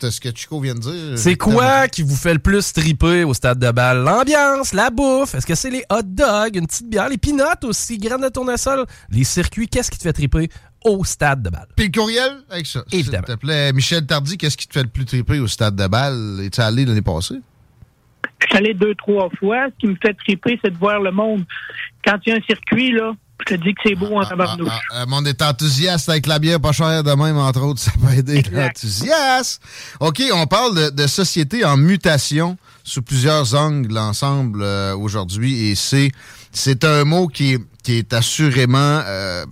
C'est 0.00 0.10
ce 0.10 0.20
que 0.20 0.28
Chico 0.34 0.60
vient 0.60 0.74
de 0.74 0.80
dire. 0.80 1.18
C'est 1.18 1.36
quoi 1.36 1.88
qui 1.88 2.02
vous 2.02 2.16
fait 2.16 2.34
le 2.34 2.38
plus 2.38 2.72
triper 2.72 3.24
au 3.24 3.34
stade 3.34 3.58
de 3.58 3.70
balle? 3.70 4.04
L'ambiance, 4.04 4.72
la 4.72 4.90
bouffe, 4.90 5.34
est-ce 5.34 5.46
que 5.46 5.54
c'est 5.54 5.70
les 5.70 5.84
hot 5.90 6.02
dogs, 6.02 6.56
une 6.56 6.66
petite 6.66 6.88
bière, 6.88 7.08
les 7.08 7.18
peanuts 7.18 7.64
aussi, 7.64 7.98
graines 7.98 8.20
de 8.20 8.28
tournesol, 8.28 8.86
les 9.10 9.24
circuits, 9.24 9.68
qu'est-ce 9.68 9.90
qui 9.90 9.98
te 9.98 10.02
fait 10.02 10.12
triper 10.12 10.48
au 10.84 11.04
stade 11.04 11.42
de 11.42 11.50
balle? 11.50 11.68
Puis 11.76 11.86
le 11.86 11.92
courriel 11.92 12.38
avec 12.48 12.66
ça. 12.66 12.82
Évidemment. 12.92 13.26
S'il 13.26 13.36
te 13.36 13.40
plaît, 13.40 13.72
Michel 13.72 14.06
Tardy, 14.06 14.38
qu'est-ce 14.38 14.56
qui 14.56 14.66
te 14.66 14.72
fait 14.72 14.82
le 14.82 14.88
plus 14.88 15.04
triper 15.04 15.40
au 15.40 15.46
stade 15.46 15.76
de 15.76 15.86
balle? 15.86 16.40
Es-tu 16.42 16.60
allé 16.60 16.84
l'année 16.84 17.02
passée? 17.02 17.40
Je 18.42 18.46
suis 18.46 18.56
allé 18.56 18.74
deux, 18.74 18.94
trois 18.94 19.28
fois. 19.38 19.66
Ce 19.68 19.74
qui 19.80 19.86
me 19.86 19.96
fait 20.00 20.14
triper, 20.14 20.58
c'est 20.64 20.70
de 20.70 20.78
voir 20.78 21.00
le 21.00 21.10
monde. 21.10 21.44
Quand 22.04 22.16
il 22.24 22.30
y 22.30 22.32
a 22.32 22.36
un 22.36 22.42
circuit, 22.42 22.92
là, 22.92 23.12
je 23.48 23.54
te 23.54 23.60
dis 23.60 23.74
que 23.74 23.80
c'est 23.84 23.94
beau 23.94 24.18
en 24.20 24.24
tabarnouche. 24.24 24.68
Ah, 24.70 24.80
ah, 24.92 25.00
le 25.04 25.06
monde 25.10 25.26
est 25.28 25.40
enthousiaste 25.42 26.08
avec 26.08 26.26
la 26.26 26.38
bière 26.38 26.60
pas 26.60 26.72
chère 26.72 27.02
de 27.02 27.12
même, 27.12 27.36
entre 27.38 27.62
autres. 27.62 27.80
Ça 27.82 27.92
peut 28.00 28.12
aider 28.14 28.42
l'enthousiasme. 28.52 29.60
OK, 30.00 30.22
on 30.32 30.46
parle 30.46 30.74
de, 30.76 30.90
de 30.90 31.06
société 31.06 31.64
en 31.64 31.76
mutation 31.76 32.56
sous 32.84 33.02
plusieurs 33.02 33.54
angles 33.54 33.96
ensemble 33.98 34.62
euh, 34.62 34.96
aujourd'hui. 34.96 35.68
Et 35.68 35.74
c'est 35.74 36.10
c'est 36.52 36.84
un 36.84 37.04
mot 37.04 37.28
qui 37.28 37.54
est, 37.54 37.60
qui 37.82 37.94
est 37.98 38.12
assurément 38.12 39.00
euh, 39.06 39.44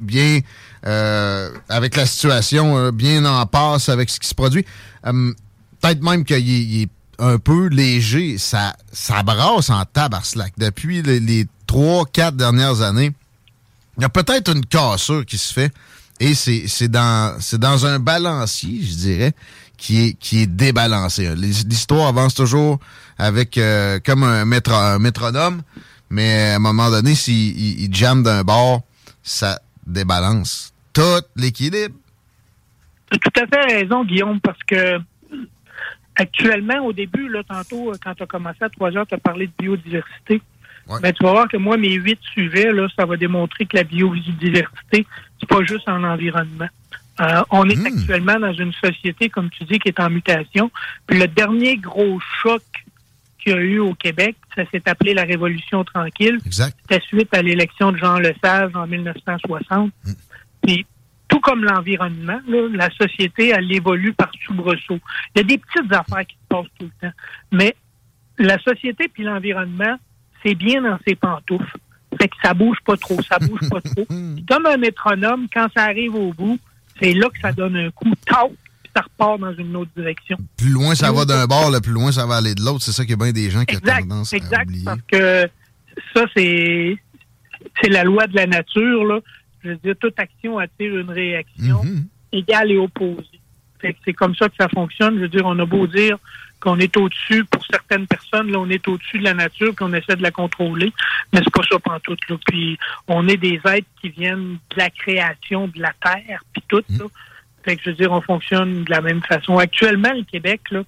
bien 0.00 0.40
euh, 0.86 1.50
avec 1.68 1.96
la 1.96 2.06
situation, 2.06 2.90
bien 2.90 3.24
en 3.24 3.46
passe 3.46 3.88
avec 3.88 4.10
ce 4.10 4.18
qui 4.20 4.28
se 4.28 4.34
produit. 4.34 4.64
Euh, 5.06 5.32
Peut-être 5.80 6.02
même 6.02 6.24
qu'il 6.24 6.82
est- 6.82 6.88
un 7.18 7.38
peu 7.38 7.68
léger. 7.68 8.36
Ça, 8.36 8.76
ça 8.92 9.22
brasse 9.22 9.70
en 9.70 9.82
tabarslac. 9.86 10.52
Depuis 10.58 11.00
les, 11.00 11.18
les 11.18 11.46
trois, 11.66 12.04
quatre 12.06 12.36
dernières 12.36 12.82
années, 12.82 13.12
il 13.98 14.02
y 14.02 14.04
a 14.04 14.08
peut-être 14.08 14.54
une 14.54 14.64
cassure 14.64 15.24
qui 15.24 15.38
se 15.38 15.52
fait. 15.52 15.72
Et 16.20 16.34
c'est 16.34 16.88
dans, 16.88 17.36
dans 17.58 17.86
un 17.86 17.98
balancier, 17.98 18.80
je 18.82 18.94
dirais, 18.94 19.32
qui 19.76 20.06
est, 20.08 20.12
qui 20.14 20.40
est 20.42 20.46
débalancé. 20.46 21.34
L'histoire 21.36 22.08
avance 22.08 22.34
toujours 22.34 22.78
avec 23.18 23.58
euh, 23.58 23.98
comme 24.04 24.22
un, 24.22 24.44
métro- 24.46 24.72
un 24.74 24.98
métronome, 24.98 25.62
mais 26.08 26.50
à 26.52 26.56
un 26.56 26.58
moment 26.58 26.90
donné, 26.90 27.14
s'il 27.14 27.80
il, 27.82 27.94
jamme 27.94 28.22
d'un 28.22 28.44
bord, 28.44 28.82
ça 29.22 29.60
débalance 29.86 30.72
tout 30.94 31.22
l'équilibre. 31.36 31.94
Tout 33.10 33.30
à 33.40 33.46
fait 33.46 33.80
raison, 33.80 34.04
Guillaume, 34.04 34.40
parce 34.40 34.58
que 34.66 34.98
actuellement, 36.16 36.84
au 36.86 36.92
début, 36.92 37.28
tantôt, 37.48 37.90
euh, 37.92 37.96
quand 38.02 38.14
tu 38.14 38.22
as 38.22 38.26
commencé 38.26 38.58
à 38.62 38.68
3 38.70 38.96
heures, 38.96 39.06
tu 39.06 39.14
as 39.14 39.18
parlé 39.18 39.46
de 39.48 39.52
biodiversité. 39.58 40.40
Ben, 40.88 41.12
tu 41.12 41.24
vas 41.24 41.32
voir 41.32 41.48
que 41.48 41.56
moi, 41.56 41.76
mes 41.76 41.94
huit 41.94 42.20
sujets, 42.32 42.72
là, 42.72 42.86
ça 42.96 43.04
va 43.06 43.16
démontrer 43.16 43.66
que 43.66 43.76
la 43.76 43.82
biodiversité, 43.82 45.06
c'est 45.40 45.48
pas 45.48 45.64
juste 45.64 45.88
en 45.88 46.04
environnement. 46.04 46.68
Euh, 47.20 47.42
on 47.50 47.68
est 47.68 47.86
actuellement 47.86 48.38
dans 48.38 48.52
une 48.52 48.72
société, 48.72 49.28
comme 49.28 49.50
tu 49.50 49.64
dis, 49.64 49.78
qui 49.78 49.88
est 49.88 50.00
en 50.00 50.10
mutation. 50.10 50.70
Puis 51.06 51.18
le 51.18 51.26
dernier 51.26 51.76
gros 51.76 52.20
choc 52.42 52.62
qu'il 53.38 53.52
y 53.52 53.56
a 53.56 53.60
eu 53.60 53.78
au 53.78 53.94
Québec, 53.94 54.36
ça 54.54 54.62
s'est 54.70 54.86
appelé 54.86 55.14
la 55.14 55.24
Révolution 55.24 55.82
tranquille. 55.82 56.38
Exact. 56.44 56.76
C'était 56.82 57.04
suite 57.06 57.34
à 57.34 57.42
l'élection 57.42 57.92
de 57.92 57.96
Jean 57.96 58.18
Lesage 58.18 58.70
en 58.74 58.86
1960. 58.86 59.92
Puis, 60.62 60.86
tout 61.28 61.40
comme 61.40 61.64
l'environnement, 61.64 62.40
la 62.72 62.90
société, 62.90 63.48
elle 63.48 63.72
évolue 63.72 64.12
par 64.12 64.30
soubresaut. 64.44 65.00
Il 65.34 65.38
y 65.38 65.40
a 65.40 65.42
des 65.44 65.58
petites 65.58 65.92
affaires 65.92 66.26
qui 66.26 66.36
se 66.36 66.48
passent 66.48 66.70
tout 66.78 66.84
le 66.84 67.08
temps. 67.08 67.14
Mais 67.50 67.74
la 68.38 68.58
société 68.58 69.08
puis 69.08 69.22
l'environnement, 69.22 69.96
c'est 70.42 70.54
bien 70.54 70.82
dans 70.82 70.98
ses 71.06 71.14
pantoufles. 71.14 71.76
Fait 72.20 72.28
que 72.28 72.36
ça 72.42 72.54
bouge 72.54 72.78
pas 72.84 72.96
trop, 72.96 73.20
ça 73.22 73.38
bouge 73.38 73.68
pas 73.68 73.80
trop. 73.80 74.04
Puis 74.08 74.44
comme 74.48 74.66
un 74.66 74.76
métronome, 74.76 75.46
quand 75.52 75.66
ça 75.76 75.84
arrive 75.84 76.14
au 76.14 76.32
bout, 76.32 76.58
c'est 77.00 77.12
là 77.12 77.28
que 77.28 77.38
ça 77.40 77.52
donne 77.52 77.76
un 77.76 77.90
coup, 77.90 78.10
tac, 78.26 78.48
puis 78.82 78.90
ça 78.96 79.02
repart 79.02 79.38
dans 79.38 79.52
une 79.54 79.76
autre 79.76 79.90
direction. 79.96 80.38
Plus 80.56 80.70
loin 80.70 80.94
ça 80.94 81.12
va 81.12 81.24
d'un 81.26 81.46
bord, 81.46 81.70
plus 81.82 81.92
loin 81.92 82.10
ça 82.12 82.24
va 82.26 82.36
aller 82.36 82.54
de 82.54 82.62
l'autre. 82.62 82.82
C'est 82.82 82.92
ça 82.92 83.02
qu'il 83.04 83.10
y 83.10 83.14
a 83.14 83.16
bien 83.22 83.32
des 83.32 83.50
gens 83.50 83.64
qui 83.64 83.76
ont 83.76 83.78
Exact, 83.80 84.00
tendance 84.08 84.32
à 84.32 84.36
exact, 84.36 84.64
oublier. 84.68 84.84
parce 84.84 85.00
que 85.10 85.48
ça, 86.14 86.24
c'est 86.34 86.96
c'est 87.82 87.88
la 87.90 88.04
loi 88.04 88.26
de 88.26 88.34
la 88.36 88.46
nature, 88.46 89.04
là. 89.04 89.18
Je 89.62 89.70
veux 89.70 89.76
dire, 89.76 89.94
toute 90.00 90.18
action 90.20 90.58
attire 90.58 90.96
une 90.96 91.10
réaction 91.10 91.82
Mhm. 91.84 92.06
égale 92.32 92.70
et 92.70 92.78
opposée. 92.78 93.24
Fait 93.80 93.92
que 93.92 93.98
c'est 94.06 94.12
comme 94.14 94.34
ça 94.36 94.48
que 94.48 94.54
ça 94.58 94.68
fonctionne. 94.68 95.16
Je 95.16 95.20
veux 95.22 95.28
dire, 95.28 95.42
on 95.44 95.58
a 95.58 95.66
beau 95.66 95.86
dire 95.86 96.16
qu'on 96.60 96.78
est 96.78 96.96
au-dessus, 96.96 97.44
pour 97.44 97.64
certaines 97.66 98.06
personnes, 98.06 98.50
là, 98.50 98.58
on 98.58 98.68
est 98.70 98.86
au-dessus 98.88 99.18
de 99.18 99.24
la 99.24 99.34
nature, 99.34 99.74
qu'on 99.76 99.92
essaie 99.92 100.16
de 100.16 100.22
la 100.22 100.30
contrôler, 100.30 100.92
mais 101.32 101.40
c'est 101.44 101.52
pas 101.52 101.62
ça 101.70 101.78
pantoute, 101.78 102.20
là. 102.28 102.36
Puis 102.46 102.78
on 103.08 103.28
est 103.28 103.36
des 103.36 103.60
êtres 103.64 103.88
qui 104.00 104.08
viennent 104.08 104.58
de 104.70 104.76
la 104.76 104.90
création 104.90 105.68
de 105.68 105.80
la 105.80 105.92
Terre, 106.02 106.42
puis 106.52 106.62
tout, 106.68 106.82
là. 106.98 107.04
Fait 107.62 107.76
que 107.76 107.82
je 107.84 107.90
veux 107.90 107.96
dire, 107.96 108.12
on 108.12 108.20
fonctionne 108.20 108.84
de 108.84 108.90
la 108.90 109.00
même 109.00 109.22
façon. 109.22 109.58
Actuellement, 109.58 110.12
le 110.12 110.22
Québec, 110.22 110.60
là, 110.70 110.82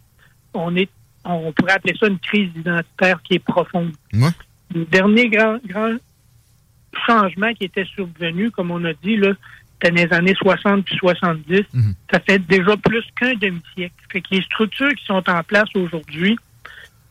on 0.54 0.76
est, 0.76 0.88
on 1.24 1.52
pourrait 1.52 1.72
appeler 1.72 1.96
ça 1.98 2.06
une 2.06 2.20
crise 2.20 2.50
identitaire 2.56 3.20
qui 3.22 3.34
est 3.34 3.40
profonde. 3.40 3.92
Le 4.74 4.84
dernier 4.84 5.28
grand, 5.28 5.58
grand 5.66 5.96
changement 7.06 7.52
qui 7.54 7.64
était 7.64 7.84
survenu, 7.84 8.50
comme 8.50 8.70
on 8.70 8.84
a 8.84 8.92
dit, 8.94 9.16
là, 9.16 9.32
dans 9.82 9.94
les 9.94 10.12
années 10.12 10.34
60 10.34 10.84
puis 10.84 10.96
70. 10.96 11.62
Ça 12.10 12.20
fait 12.20 12.38
déjà 12.40 12.76
plus 12.76 13.02
qu'un 13.18 13.34
demi-siècle. 13.34 13.94
Fait 14.10 14.20
que 14.20 14.28
les 14.32 14.42
structures 14.42 14.92
qui 14.94 15.04
sont 15.04 15.22
en 15.28 15.42
place 15.44 15.68
aujourd'hui, 15.74 16.36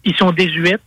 ils 0.03 0.15
sont 0.15 0.31
désuètes. 0.31 0.81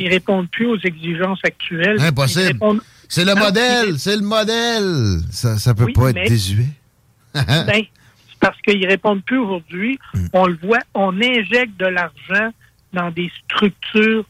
Ils 0.00 0.08
répondent 0.08 0.48
plus 0.50 0.66
aux 0.66 0.78
exigences 0.78 1.40
actuelles. 1.44 2.00
Impossible. 2.00 2.46
répondent- 2.46 2.80
C'est 3.08 3.24
le 3.26 3.34
Non, 3.34 3.40
modèle, 3.40 3.98
c'est 3.98 4.16
le 4.16 4.22
modèle. 4.22 5.18
Ça, 5.30 5.58
ça 5.58 5.74
peut 5.74 5.84
Oui, 5.84 5.92
pas 5.92 6.12
mais- 6.12 6.22
être 6.22 6.28
désuet. 6.30 6.66
Ben, 7.34 7.66
c'est 7.74 8.38
parce 8.40 8.58
qu'ils 8.62 8.86
répondent 8.86 9.22
plus 9.22 9.36
aujourd'hui. 9.38 9.98
Mm. 10.14 10.26
On 10.32 10.46
le 10.46 10.58
voit, 10.62 10.78
on 10.94 11.14
injecte 11.20 11.76
de 11.78 11.86
l'argent 11.86 12.52
dans 12.94 13.10
des 13.10 13.30
structures 13.44 14.24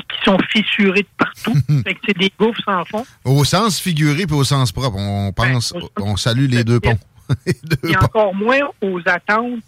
qui 0.00 0.24
sont 0.24 0.38
fissurées 0.50 1.02
de 1.02 1.08
partout. 1.16 1.54
fait 1.84 1.94
que 1.94 2.00
c'est 2.06 2.18
des 2.18 2.32
gouffres 2.38 2.60
sans 2.64 2.84
fond. 2.84 3.06
Au 3.24 3.44
sens 3.44 3.80
figuré 3.80 4.26
puis 4.26 4.36
au 4.36 4.44
sens 4.44 4.72
propre. 4.72 4.96
On 4.98 5.32
pense, 5.32 5.74
on 6.00 6.16
salue 6.16 6.48
les 6.48 6.64
deux 6.64 6.80
ponts. 6.80 6.98
et 7.46 7.96
encore 7.96 8.34
moins 8.34 8.60
aux 8.80 9.00
attentes 9.06 9.62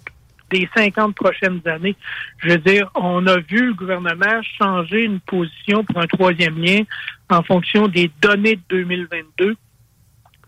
des 0.50 0.68
50 0.74 1.14
prochaines 1.14 1.60
années. 1.66 1.96
Je 2.38 2.50
veux 2.50 2.58
dire, 2.58 2.90
on 2.94 3.26
a 3.26 3.38
vu 3.38 3.66
le 3.66 3.74
gouvernement 3.74 4.40
changer 4.58 5.04
une 5.04 5.20
position 5.20 5.84
pour 5.84 6.00
un 6.00 6.06
troisième 6.06 6.58
lien 6.58 6.82
en 7.28 7.42
fonction 7.42 7.88
des 7.88 8.10
données 8.22 8.56
de 8.56 8.62
2022, 8.70 9.56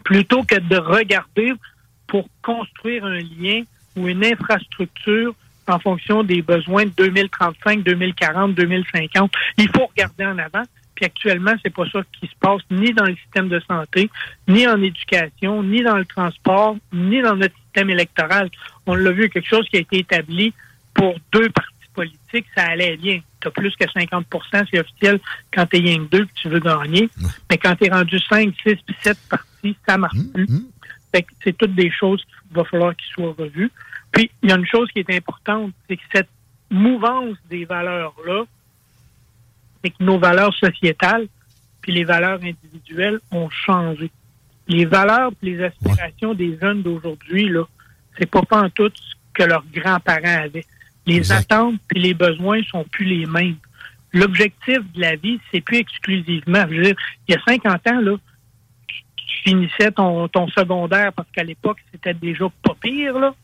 plutôt 0.04 0.43
que 0.44 0.56
de 0.56 0.76
regarder 0.76 1.52
pour 2.06 2.28
construire 2.43 3.04
un 3.04 3.19
lien 3.19 3.62
ou 3.96 4.08
une 4.08 4.25
infrastructure 4.25 5.34
en 5.68 5.78
fonction 5.78 6.22
des 6.22 6.42
besoins 6.42 6.84
de 6.84 6.90
2035, 6.96 7.82
2040, 7.82 8.54
2050. 8.54 9.32
Il 9.58 9.68
faut 9.68 9.86
regarder 9.86 10.26
en 10.26 10.38
avant. 10.38 10.62
Puis 10.94 11.06
actuellement, 11.06 11.52
c'est 11.62 11.74
pas 11.74 11.88
ça 11.90 12.00
qui 12.20 12.26
se 12.26 12.34
passe 12.38 12.60
ni 12.70 12.92
dans 12.92 13.06
le 13.06 13.16
système 13.16 13.48
de 13.48 13.60
santé, 13.60 14.10
ni 14.48 14.66
en 14.66 14.82
éducation, 14.82 15.62
ni 15.62 15.82
dans 15.82 15.96
le 15.96 16.04
transport, 16.04 16.76
ni 16.92 17.22
dans 17.22 17.36
notre 17.36 17.54
système 17.64 17.88
électoral. 17.90 18.50
On 18.86 18.94
l'a 18.94 19.10
vu, 19.10 19.30
quelque 19.30 19.48
chose 19.48 19.66
qui 19.68 19.78
a 19.78 19.80
été 19.80 20.00
établi 20.00 20.52
pour 20.92 21.14
deux 21.32 21.48
partis 21.50 21.70
politiques, 21.94 22.46
ça 22.54 22.64
allait 22.64 22.96
bien. 22.96 23.20
Tu 23.40 23.48
as 23.48 23.50
plus 23.50 23.74
que 23.76 23.84
50% 23.84 24.66
c'est 24.70 24.80
officiel 24.80 25.20
quand 25.52 25.66
tu 25.66 25.76
es 25.76 25.80
rien 25.80 25.98
que 25.98 26.10
deux 26.10 26.24
que 26.26 26.32
tu 26.34 26.48
veux 26.48 26.60
gagner. 26.60 27.08
Mais 27.48 27.56
quand 27.56 27.74
tu 27.76 27.86
es 27.86 27.90
rendu 27.90 28.18
5, 28.18 28.52
6 28.62 28.76
puis 28.86 28.96
7 29.02 29.18
partis, 29.30 29.76
ça 29.88 29.96
marche 29.96 30.18
plus. 30.34 30.46
Fait 31.12 31.22
que 31.22 31.32
c'est 31.42 31.56
toutes 31.56 31.74
des 31.74 31.90
choses 31.90 32.24
va 32.52 32.64
falloir 32.64 32.94
qu'il 32.96 33.08
soit 33.12 33.34
revu. 33.38 33.70
Puis, 34.12 34.30
il 34.42 34.50
y 34.50 34.52
a 34.52 34.56
une 34.56 34.66
chose 34.66 34.88
qui 34.92 35.00
est 35.00 35.10
importante, 35.10 35.72
c'est 35.88 35.96
que 35.96 36.02
cette 36.12 36.28
mouvance 36.70 37.36
des 37.48 37.64
valeurs-là, 37.64 38.44
c'est 39.82 39.90
que 39.90 40.02
nos 40.02 40.18
valeurs 40.18 40.54
sociétales 40.54 41.26
puis 41.80 41.92
les 41.92 42.04
valeurs 42.04 42.40
individuelles 42.42 43.20
ont 43.30 43.48
changé. 43.48 44.10
Les 44.68 44.84
valeurs 44.84 45.32
et 45.42 45.46
les 45.46 45.64
aspirations 45.64 46.34
des 46.34 46.58
jeunes 46.60 46.82
d'aujourd'hui, 46.82 47.48
là, 47.48 47.64
c'est 48.18 48.30
pas 48.30 48.42
pas 48.42 48.62
en 48.62 48.70
tout 48.70 48.90
ce 48.94 49.14
que 49.32 49.42
leurs 49.42 49.64
grands-parents 49.72 50.44
avaient. 50.44 50.66
Les 51.06 51.32
attentes 51.32 51.80
et 51.94 51.98
les 51.98 52.14
besoins 52.14 52.62
sont 52.64 52.84
plus 52.84 53.06
les 53.06 53.26
mêmes. 53.26 53.56
L'objectif 54.12 54.78
de 54.94 55.00
la 55.00 55.16
vie, 55.16 55.40
c'est 55.50 55.60
plus 55.60 55.78
exclusivement. 55.78 56.64
Je 56.68 56.74
veux 56.74 56.82
dire, 56.82 56.96
il 57.28 57.34
y 57.34 57.38
a 57.38 57.40
50 57.46 57.86
ans, 57.88 58.00
là, 58.00 58.16
tu 58.86 59.50
finissais 59.50 59.90
ton, 59.92 60.28
ton 60.28 60.48
secondaire 60.48 61.12
parce 61.12 61.28
qu'à 61.32 61.44
l'époque, 61.44 61.78
c'était 61.90 62.14
déjà 62.14 62.46
pas 62.62 62.74
pire, 62.80 63.18
là. 63.18 63.34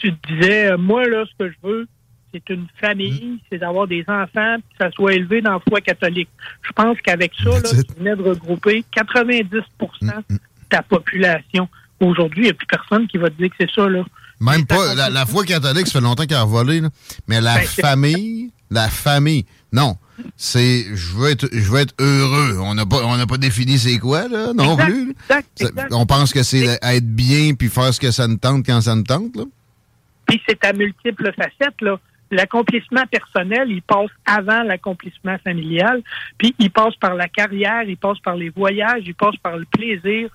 Tu 0.00 0.12
te 0.14 0.32
disais, 0.32 0.72
euh, 0.72 0.78
moi, 0.78 1.06
là, 1.06 1.24
ce 1.26 1.44
que 1.44 1.50
je 1.50 1.68
veux, 1.68 1.86
c'est 2.32 2.52
une 2.52 2.66
famille, 2.80 3.40
c'est 3.50 3.58
d'avoir 3.58 3.86
des 3.86 4.04
enfants, 4.08 4.56
que 4.56 4.76
ça 4.84 4.90
soit 4.90 5.14
élevé 5.14 5.40
dans 5.40 5.52
la 5.52 5.60
foi 5.68 5.80
catholique. 5.80 6.28
Je 6.62 6.72
pense 6.72 6.96
qu'avec 7.00 7.32
ça, 7.42 7.50
là, 7.50 7.70
tu 7.70 7.98
venais 7.98 8.16
de 8.16 8.22
regrouper 8.22 8.84
90% 8.96 9.44
de 10.02 10.38
ta 10.68 10.82
population. 10.82 11.68
Aujourd'hui, 12.00 12.42
il 12.42 12.44
n'y 12.44 12.50
a 12.50 12.54
plus 12.54 12.66
personne 12.66 13.06
qui 13.06 13.18
va 13.18 13.30
te 13.30 13.36
dire 13.36 13.50
que 13.50 13.56
c'est 13.60 13.70
ça, 13.70 13.88
là. 13.88 14.04
Même 14.40 14.66
pas. 14.66 14.94
La, 14.94 15.26
foi 15.26 15.44
catholique, 15.44 15.86
ça 15.86 15.94
fait 15.94 16.00
longtemps 16.00 16.26
qu'elle 16.26 16.38
a 16.38 16.44
volé, 16.44 16.80
là. 16.80 16.88
Mais 17.28 17.40
la 17.40 17.54
ben, 17.54 17.66
famille, 17.66 18.50
la 18.70 18.88
famille, 18.88 19.46
non. 19.72 19.96
C'est 20.36 20.84
je 20.94 21.12
veux 21.14 21.30
être 21.30 21.48
je 21.52 21.70
veux 21.70 21.80
être 21.80 21.94
heureux. 21.98 22.58
On 22.60 22.74
n'a 22.74 22.86
pas 22.86 23.04
on 23.04 23.16
n'a 23.16 23.26
pas 23.26 23.36
défini 23.36 23.78
c'est 23.78 23.98
quoi 23.98 24.28
là 24.28 24.52
non 24.54 24.76
plus. 24.76 25.14
Exact, 25.58 25.88
On 25.90 26.06
pense 26.06 26.32
que 26.32 26.44
c'est 26.44 26.78
être 26.80 27.16
bien 27.16 27.54
puis 27.54 27.68
faire 27.68 27.92
ce 27.92 27.98
que 27.98 28.12
ça 28.12 28.28
nous 28.28 28.36
tente 28.36 28.64
quand 28.64 28.80
ça 28.80 28.94
nous 28.94 29.02
tente 29.02 29.34
là. 29.34 29.42
Puis 30.26 30.42
c'est 30.46 30.64
à 30.64 30.72
multiples 30.72 31.32
facettes 31.32 31.80
là. 31.80 31.98
L'accomplissement 32.30 33.06
personnel, 33.06 33.70
il 33.70 33.82
passe 33.82 34.10
avant 34.26 34.62
l'accomplissement 34.62 35.36
familial, 35.44 36.02
puis 36.38 36.54
il 36.58 36.70
passe 36.70 36.96
par 36.96 37.14
la 37.14 37.28
carrière, 37.28 37.82
il 37.82 37.96
passe 37.96 38.18
par 38.18 38.34
les 38.34 38.48
voyages, 38.48 39.02
il 39.06 39.14
passe 39.14 39.36
par 39.36 39.56
le 39.56 39.66
plaisir. 39.66 40.28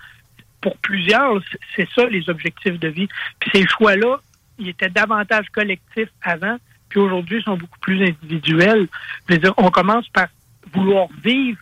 Pour 0.62 0.78
plusieurs, 0.78 1.42
c'est 1.76 1.88
ça 1.96 2.06
les 2.06 2.30
objectifs 2.30 2.80
de 2.80 2.88
vie. 2.88 3.08
Puis 3.40 3.50
ces 3.54 3.68
choix-là, 3.68 4.20
ils 4.60 4.70
étaient 4.70 4.90
davantage 4.90 5.48
collectifs 5.50 6.10
avant, 6.22 6.58
puis 6.90 7.00
aujourd'hui 7.00 7.42
sont 7.44 7.58
beaucoup 7.58 7.80
plus 7.80 8.02
individuels. 8.04 8.88
Je 9.28 9.34
veux 9.34 9.40
dire, 9.40 9.54
on 9.58 9.72
commence 9.72 10.08
par 10.10 10.28
vouloir 10.74 11.08
vivre 11.24 11.60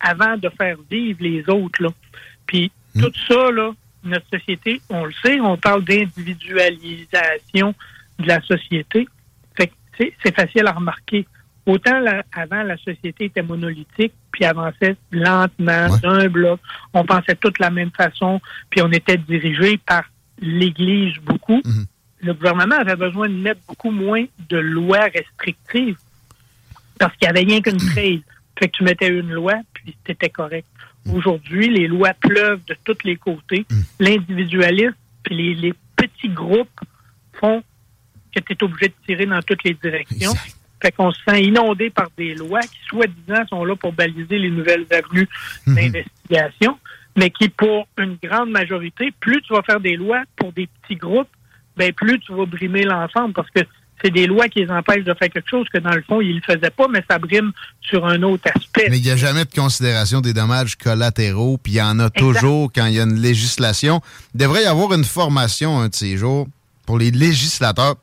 avant 0.00 0.36
de 0.36 0.48
faire 0.48 0.76
vivre 0.90 1.18
les 1.22 1.48
autres. 1.48 1.82
Là. 1.82 1.90
Puis 2.46 2.72
hmm. 2.94 3.00
tout 3.00 3.12
ça, 3.28 3.50
là, 3.52 3.72
notre 4.04 4.26
société, 4.30 4.80
on 4.88 5.04
le 5.04 5.12
sait, 5.24 5.40
on 5.40 5.56
parle 5.56 5.84
d'individualisation 5.84 7.74
de 8.18 8.26
la 8.26 8.40
société. 8.42 9.08
Fait 9.56 9.72
c'est 10.22 10.34
facile 10.34 10.66
à 10.66 10.72
remarquer. 10.72 11.26
Autant 11.66 12.02
avant, 12.32 12.62
la 12.62 12.76
société 12.78 13.26
était 13.26 13.42
monolithique, 13.42 14.14
puis 14.32 14.44
avançait 14.44 14.96
lentement 15.12 15.94
d'un 15.98 16.28
bloc. 16.28 16.58
On 16.94 17.04
pensait 17.04 17.36
toutes 17.36 17.58
la 17.58 17.70
même 17.70 17.90
façon, 17.90 18.40
puis 18.70 18.80
on 18.82 18.90
était 18.90 19.18
dirigé 19.18 19.78
par 19.78 20.04
l'Église 20.40 21.16
beaucoup. 21.22 21.60
Mhm. 21.64 21.86
Le 22.22 22.34
gouvernement 22.34 22.76
avait 22.76 22.96
besoin 22.96 23.28
de 23.28 23.34
mettre 23.34 23.60
beaucoup 23.68 23.90
moins 23.90 24.24
de 24.48 24.56
lois 24.56 25.08
restrictives 25.14 25.98
parce 26.98 27.14
qu'il 27.16 27.26
n'y 27.30 27.38
avait 27.38 27.46
rien 27.48 27.60
qu'une 27.60 27.78
crise. 27.94 28.22
Fait 28.58 28.68
que 28.68 28.76
tu 28.76 28.84
mettais 28.84 29.08
une 29.08 29.32
loi, 29.32 29.54
puis 29.72 29.96
c'était 30.06 30.28
correct. 30.28 30.66
Aujourd'hui, 31.12 31.68
les 31.68 31.88
lois 31.88 32.14
pleuvent 32.14 32.60
de 32.66 32.76
tous 32.84 32.98
les 33.04 33.16
côtés. 33.16 33.66
Mm. 33.70 33.80
L'individualisme, 34.00 34.94
puis 35.22 35.54
les, 35.54 35.74
petits 35.96 36.30
groupes 36.30 36.80
font 37.34 37.62
que 38.34 38.40
tu 38.40 38.52
es 38.52 38.64
obligé 38.64 38.88
de 38.88 38.94
tirer 39.06 39.26
dans 39.26 39.42
toutes 39.42 39.62
les 39.64 39.74
directions. 39.74 40.32
Fait 40.82 40.92
qu'on 40.92 41.10
se 41.10 41.20
sent 41.28 41.42
inondé 41.42 41.90
par 41.90 42.08
des 42.16 42.34
lois 42.34 42.60
qui, 42.60 42.78
soi-disant, 42.88 43.46
sont 43.48 43.64
là 43.64 43.76
pour 43.76 43.92
baliser 43.92 44.38
les 44.38 44.48
nouvelles 44.48 44.86
avenues 44.90 45.28
mm-hmm. 45.66 45.74
d'investigation, 45.74 46.78
mais 47.16 47.28
qui, 47.30 47.50
pour 47.50 47.86
une 47.98 48.16
grande 48.22 48.50
majorité, 48.50 49.12
plus 49.20 49.42
tu 49.42 49.52
vas 49.52 49.62
faire 49.62 49.80
des 49.80 49.96
lois 49.96 50.22
pour 50.36 50.52
des 50.52 50.68
petits 50.68 50.96
groupes, 50.96 51.28
ben 51.76 51.92
plus 51.92 52.18
tu 52.20 52.32
vas 52.34 52.46
brimer 52.46 52.84
l'ensemble 52.84 53.34
parce 53.34 53.50
que 53.50 53.60
c'est 54.02 54.10
des 54.10 54.26
lois 54.26 54.48
qui 54.48 54.60
les 54.60 54.70
empêchent 54.70 55.04
de 55.04 55.14
faire 55.14 55.28
quelque 55.28 55.48
chose 55.48 55.66
que 55.72 55.78
dans 55.78 55.92
le 55.92 56.02
fond, 56.02 56.20
ils 56.20 56.30
ne 56.30 56.34
le 56.34 56.40
faisaient 56.40 56.70
pas, 56.70 56.88
mais 56.88 57.04
ça 57.08 57.18
brime 57.18 57.52
sur 57.80 58.06
un 58.06 58.22
autre 58.22 58.50
aspect. 58.54 58.88
Mais 58.90 58.98
il 58.98 59.04
n'y 59.04 59.10
a 59.10 59.16
jamais 59.16 59.44
de 59.44 59.54
considération 59.54 60.20
des 60.20 60.32
dommages 60.32 60.76
collatéraux, 60.76 61.58
puis 61.58 61.74
il 61.74 61.76
y 61.76 61.82
en 61.82 61.98
a 61.98 62.10
toujours 62.10 62.70
quand 62.74 62.86
il 62.86 62.94
y 62.94 63.00
a 63.00 63.04
une 63.04 63.20
législation. 63.20 64.00
Il 64.34 64.40
devrait 64.40 64.62
y 64.62 64.66
avoir 64.66 64.92
une 64.92 65.04
formation 65.04 65.80
un 65.80 65.88
de 65.88 65.94
ces 65.94 66.16
jours 66.16 66.48
pour 66.86 66.98
les 66.98 67.10
législateurs. 67.10 67.96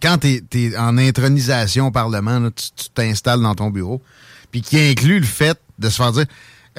Quand 0.00 0.18
tu 0.18 0.42
es, 0.54 0.76
en 0.76 0.96
intronisation 0.96 1.88
au 1.88 1.90
Parlement, 1.90 2.50
tu 2.50 2.88
t'installes 2.94 3.42
dans 3.42 3.54
ton 3.54 3.70
bureau, 3.70 4.02
puis 4.50 4.62
qui 4.62 4.78
inclut 4.78 5.20
le 5.20 5.26
fait 5.26 5.58
de 5.78 5.88
se 5.88 5.96
faire 5.96 6.12
dire 6.12 6.26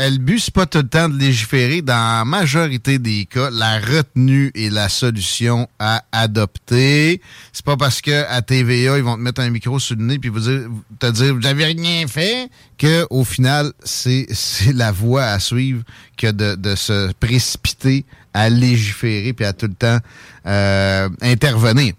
le 0.08 0.18
but, 0.18 0.40
c'est 0.40 0.54
pas 0.54 0.66
tout 0.66 0.78
le 0.78 0.88
temps 0.88 1.10
de 1.10 1.18
légiférer. 1.18 1.82
Dans 1.82 2.20
la 2.20 2.26
majorité 2.26 3.00
des 3.00 3.26
cas, 3.26 3.50
la 3.52 3.80
retenue 3.80 4.52
est 4.56 4.72
la 4.72 4.88
solution 4.88 5.68
à 5.78 6.04
adopter. 6.12 7.22
C'est 7.52 7.66
pas 7.66 7.76
parce 7.76 8.00
que 8.00 8.26
à 8.30 8.42
TVA, 8.42 8.98
ils 8.98 9.04
vont 9.04 9.16
te 9.16 9.22
mettre 9.22 9.42
un 9.42 9.50
micro 9.50 9.78
sur 9.78 9.98
le 9.98 10.04
nez 10.04 10.18
puis 10.18 10.30
vous 10.30 10.40
dire, 10.40 10.70
te 11.00 11.12
dire 11.12 11.36
vous 11.36 11.46
avez 11.46 11.66
rien 11.66 12.08
fait 12.08 12.50
que 12.78 13.06
au 13.10 13.26
final, 13.26 13.74
c'est 13.84 14.28
la 14.74 14.92
voie 14.92 15.26
à 15.26 15.40
suivre 15.40 15.84
que 16.18 16.32
de, 16.32 16.76
se 16.76 17.12
précipiter 17.14 18.06
à 18.34 18.50
légiférer 18.50 19.34
puis 19.34 19.46
à 19.46 19.52
tout 19.52 19.68
le 19.68 19.74
temps 19.74 19.98
euh, 20.46 21.10
intervenir. 21.22 21.94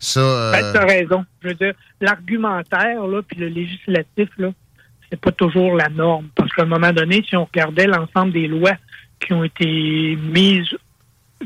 Ça. 0.00 0.20
Euh... 0.20 0.52
Ben, 0.52 0.76
as 0.76 0.84
raison. 0.84 1.24
Je 1.42 1.48
veux 1.48 1.54
dire, 1.54 1.74
l'argumentaire 2.00 3.06
là 3.06 3.22
puis 3.22 3.38
le 3.38 3.48
législatif 3.48 4.28
là 4.38 4.50
c'est 5.10 5.20
pas 5.20 5.32
toujours 5.32 5.76
la 5.76 5.88
norme. 5.88 6.28
Parce 6.34 6.52
qu'à 6.52 6.62
un 6.62 6.66
moment 6.66 6.92
donné, 6.92 7.24
si 7.28 7.36
on 7.36 7.44
regardait 7.44 7.86
l'ensemble 7.86 8.32
des 8.32 8.46
lois 8.46 8.74
qui 9.20 9.32
ont 9.32 9.44
été 9.44 10.16
mises, 10.16 10.68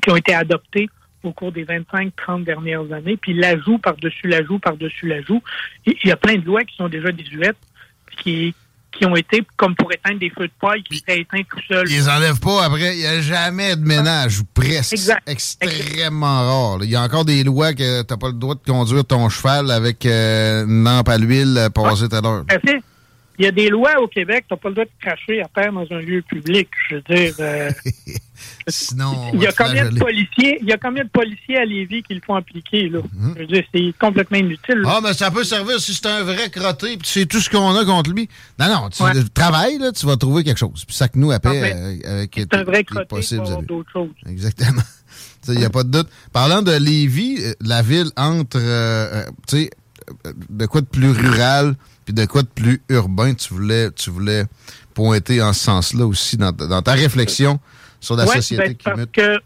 qui 0.03 0.11
ont 0.11 0.17
été 0.17 0.35
adoptées 0.35 0.89
au 1.23 1.33
cours 1.33 1.53
des 1.53 1.65
25-30 1.65 2.45
dernières 2.45 2.93
années, 2.93 3.17
puis 3.17 3.35
l'ajout 3.35 3.79
par-dessus 3.79 4.29
l'ajout 4.29 4.59
par-dessus 4.59 5.09
l'ajout, 5.09 5.43
il 5.87 5.97
y 6.05 6.13
a 6.13 6.17
plein 6.17 6.37
de 6.37 6.45
lois 6.45 6.65
qui 6.65 6.77
sont 6.77 6.89
déjà 6.89 7.11
désuètes, 7.11 7.57
qui, 8.17 8.55
qui 8.93 9.05
ont 9.05 9.17
été 9.17 9.43
comme 9.57 9.75
pour 9.75 9.93
éteindre 9.93 10.21
des 10.21 10.31
feux 10.31 10.47
de 10.47 10.53
paille 10.61 10.83
qui 10.83 10.99
étaient 10.99 11.21
éteints 11.21 11.43
tout 11.49 11.61
seuls. 11.69 11.89
Ils 11.89 11.97
les 11.97 12.09
enlèvent 12.09 12.41
pas 12.41 12.65
après. 12.65 12.97
Il 12.97 13.01
n'y 13.01 13.07
a 13.07 13.21
jamais 13.21 13.77
de 13.77 13.83
ménage, 13.83 14.41
ou 14.41 14.45
presque. 14.55 14.93
Exact. 14.93 15.29
Extrêmement 15.29 16.71
rare. 16.71 16.79
Il 16.83 16.91
y 16.91 16.97
a 16.97 17.03
encore 17.03 17.25
des 17.25 17.45
lois 17.45 17.75
que 17.75 18.03
tu 18.03 18.07
n'as 18.13 18.17
pas 18.17 18.29
le 18.29 18.35
droit 18.35 18.55
de 18.55 18.61
conduire 18.61 19.05
ton 19.05 19.29
cheval 19.29 19.71
avec 19.71 20.07
euh, 20.07 20.65
une 20.65 20.85
lampe 20.85 21.09
à 21.09 21.19
l'huile 21.19 21.69
passée 21.75 22.07
à 22.13 22.21
l'heure. 22.21 22.45
Il 23.39 23.45
y 23.45 23.49
a 23.49 23.53
des 23.53 23.69
lois 23.69 24.01
au 24.01 24.09
Québec, 24.09 24.47
tu 24.49 24.55
n'as 24.55 24.59
pas 24.59 24.69
le 24.69 24.75
droit 24.75 24.85
de 24.85 24.91
cracher 25.01 25.41
à 25.41 25.49
terre 25.49 25.73
dans 25.73 25.87
un 25.91 26.01
lieu 26.01 26.23
public. 26.23 26.69
Je 26.89 26.97
veux 26.97 27.03
dire. 27.03 27.35
Euh, 27.39 27.71
Sinon. 28.69 29.31
Il 29.33 29.41
y, 29.41 29.47
a 29.47 29.53
combien 29.53 29.89
de 29.89 29.99
policiers, 29.99 30.59
il 30.61 30.69
y 30.69 30.73
a 30.73 30.77
combien 30.77 31.05
de 31.05 31.09
policiers 31.09 31.57
à 31.57 31.65
Lévis 31.65 32.03
qui 32.03 32.15
le 32.15 32.21
font 32.25 32.35
appliquer, 32.35 32.89
là? 32.89 33.01
Mhm. 33.13 33.35
Je 33.35 33.41
veux 33.41 33.47
dire, 33.47 33.65
c'est 33.73 33.95
complètement 33.99 34.39
inutile. 34.39 34.83
Ah, 34.87 35.01
mais 35.03 35.15
ça 35.15 35.31
peut 35.31 35.45
servir 35.45 35.81
si 35.81 35.95
c'est 35.95 36.07
un 36.07 36.23
vrai 36.23 36.51
crotté 36.51 36.97
puis 36.97 37.09
c'est 37.09 37.27
tout 37.27 37.41
ce 37.41 37.49
qu'on 37.49 37.75
a 37.75 37.85
contre 37.85 38.11
lui. 38.11 38.29
Non, 38.59 38.67
non, 38.69 38.89
tu 38.91 39.31
travailles, 39.31 39.79
là, 39.79 39.93
tu 39.93 40.05
vas 40.07 40.17
trouver 40.17 40.45
quelque 40.45 40.59
chose. 40.59 40.85
Puis 40.85 40.95
ça 40.95 41.09
que 41.09 41.19
nous, 41.19 41.31
après, 41.31 41.73
euh, 41.73 41.97
avec. 42.05 42.33
C'est 42.35 42.55
un 42.55 42.65
vrai 42.65 42.85
crotté 42.85 43.21
d'autres 43.67 43.91
choses. 43.93 44.11
Exactement. 44.27 44.83
Il 45.49 45.59
n'y 45.59 45.65
a 45.65 45.71
pas 45.71 45.85
de 45.85 45.91
doute. 45.91 46.09
Parlant 46.33 46.63
de 46.63 46.73
Lévis, 46.73 47.39
euh, 47.41 47.55
la 47.61 47.81
ville 47.81 48.11
entre, 48.17 48.59
tu 49.47 49.57
sais, 49.57 49.71
de 50.51 50.67
quoi 50.67 50.81
de 50.81 50.87
plus 50.87 51.11
rural 51.11 51.75
puis 52.09 52.15
de 52.15 52.25
quoi 52.25 52.41
de 52.41 52.49
plus 52.49 52.81
urbain 52.89 53.35
tu 53.35 53.53
voulais, 53.53 53.91
tu 53.91 54.09
voulais 54.09 54.45
pointer 54.95 55.43
en 55.43 55.53
ce 55.53 55.65
sens-là 55.65 56.07
aussi 56.07 56.39
dans, 56.39 56.55
ta 56.55 56.93
réflexion 56.93 57.61
sur 58.01 58.17
la 58.17 58.25
société 58.25 58.69
ben, 58.69 58.75
qui 58.75 58.85
parce 58.85 59.07
que 59.13 59.39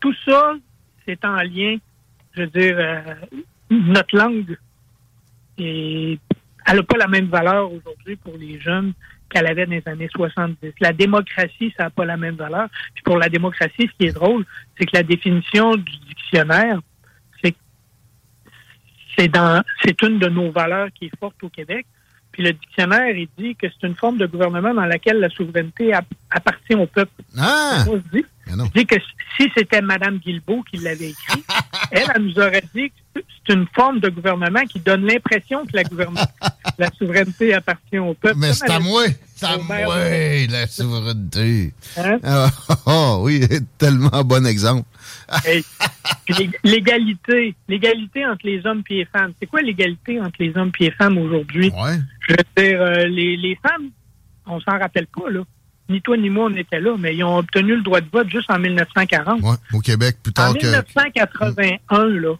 tout 0.00 0.14
ça, 0.24 0.54
c'est 1.04 1.22
en 1.26 1.36
lien, 1.42 1.76
je 2.34 2.40
veux 2.40 2.46
dire, 2.46 2.76
euh, 2.78 3.14
notre 3.70 4.16
langue, 4.16 4.56
et 5.58 6.18
elle 6.66 6.76
n'a 6.76 6.82
pas 6.82 6.96
la 6.96 7.08
même 7.08 7.26
valeur 7.26 7.70
aujourd'hui 7.70 8.16
pour 8.16 8.38
les 8.38 8.58
jeunes 8.58 8.94
qu'elle 9.28 9.46
avait 9.46 9.66
dans 9.66 9.72
les 9.72 9.82
années 9.84 10.08
70. 10.10 10.72
La 10.80 10.94
démocratie, 10.94 11.74
ça 11.76 11.84
n'a 11.84 11.90
pas 11.90 12.06
la 12.06 12.16
même 12.16 12.36
valeur. 12.36 12.68
Puis 12.94 13.02
pour 13.04 13.18
la 13.18 13.28
démocratie, 13.28 13.86
ce 13.86 13.98
qui 13.98 14.06
est 14.06 14.12
drôle, 14.12 14.46
c'est 14.78 14.86
que 14.86 14.96
la 14.96 15.02
définition 15.02 15.76
du 15.76 15.92
dictionnaire 16.08 16.80
c'est 19.16 19.28
dans, 19.28 19.62
c'est 19.84 20.00
une 20.02 20.18
de 20.18 20.28
nos 20.28 20.50
valeurs 20.50 20.88
qui 20.94 21.06
est 21.06 21.18
forte 21.18 21.42
au 21.42 21.48
Québec. 21.48 21.86
Puis 22.32 22.42
le 22.42 22.52
dictionnaire, 22.54 23.14
il 23.14 23.28
dit 23.36 23.54
que 23.54 23.66
c'est 23.68 23.86
une 23.86 23.94
forme 23.94 24.16
de 24.16 24.26
gouvernement 24.26 24.72
dans 24.72 24.86
laquelle 24.86 25.20
la 25.20 25.28
souveraineté 25.28 25.92
appartient 26.30 26.74
au 26.74 26.86
peuple. 26.86 27.12
Ah! 27.38 27.84
Moi, 27.86 27.98
je, 28.12 28.20
dis, 28.72 28.86
que 28.86 28.96
si 29.36 29.50
c'était 29.54 29.82
Mme 29.82 30.18
Guilbeault 30.18 30.62
qui 30.62 30.78
l'avait 30.78 31.10
écrit, 31.10 31.44
elle, 31.90 32.06
elle 32.14 32.22
nous 32.22 32.38
aurait 32.38 32.64
dit 32.74 32.90
que 32.90 33.20
c'est 33.46 33.52
une 33.52 33.66
forme 33.74 34.00
de 34.00 34.08
gouvernement 34.08 34.64
qui 34.64 34.80
donne 34.80 35.06
l'impression 35.06 35.66
que 35.66 35.76
la, 35.76 35.82
la 36.78 36.90
souveraineté 36.92 37.52
appartient 37.52 37.98
au 37.98 38.14
peuple. 38.14 38.38
Mais 38.38 38.54
c'est 38.54 38.70
à 38.70 38.80
moi! 38.80 39.04
Oui, 39.42 40.46
la 40.48 40.66
souveraineté. 40.66 41.72
Hein? 41.96 42.18
Ah, 42.22 42.50
oh, 42.86 43.20
oui, 43.22 43.46
tellement 43.78 44.22
bon 44.24 44.46
exemple. 44.46 44.86
l'égalité, 46.64 47.54
l'égalité 47.68 48.26
entre 48.26 48.46
les 48.46 48.64
hommes 48.66 48.82
et 48.90 48.98
les 48.98 49.04
femmes. 49.06 49.32
C'est 49.40 49.46
quoi 49.46 49.62
l'égalité 49.62 50.20
entre 50.20 50.36
les 50.40 50.56
hommes 50.56 50.72
et 50.80 50.84
les 50.84 50.90
femmes 50.90 51.18
aujourd'hui? 51.18 51.72
Je 52.28 52.32
veux 52.32 52.36
dire, 52.56 52.82
euh, 52.82 53.06
les, 53.06 53.36
les 53.36 53.58
femmes, 53.62 53.90
on 54.46 54.60
s'en 54.60 54.78
rappelle 54.78 55.06
pas, 55.06 55.30
là. 55.30 55.42
Ni 55.88 56.00
toi 56.00 56.16
ni 56.16 56.30
moi, 56.30 56.48
on 56.50 56.56
était 56.56 56.80
là, 56.80 56.96
mais 56.98 57.14
ils 57.14 57.24
ont 57.24 57.38
obtenu 57.38 57.76
le 57.76 57.82
droit 57.82 58.00
de 58.00 58.08
vote 58.10 58.28
juste 58.28 58.50
en 58.50 58.58
1940. 58.58 59.40
Oui, 59.42 59.56
au 59.74 59.80
Québec, 59.80 60.16
plus 60.22 60.32
tard 60.32 60.50
en 60.50 60.54
1981, 60.54 62.04
là, 62.04 62.34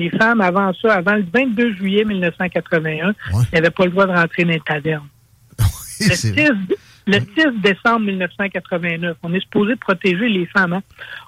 les 0.00 0.10
femmes, 0.10 0.40
avant 0.40 0.72
ça, 0.74 0.94
avant 0.94 1.14
le 1.14 1.24
22 1.32 1.74
juillet 1.74 2.04
1981, 2.04 3.12
n'avaient 3.52 3.70
pas 3.70 3.84
le 3.84 3.90
droit 3.90 4.06
de 4.06 4.12
rentrer 4.12 4.44
dans 4.44 4.50
les 4.50 4.60
tavernes. 4.60 5.06
le, 6.08 6.14
6, 6.14 6.34
le 7.06 7.20
6 7.20 7.60
décembre 7.62 8.06
1989, 8.06 9.16
on 9.22 9.34
est 9.34 9.40
supposé 9.40 9.76
protéger 9.76 10.28
les 10.28 10.46
femmes. 10.46 10.72
Hein? 10.74 10.82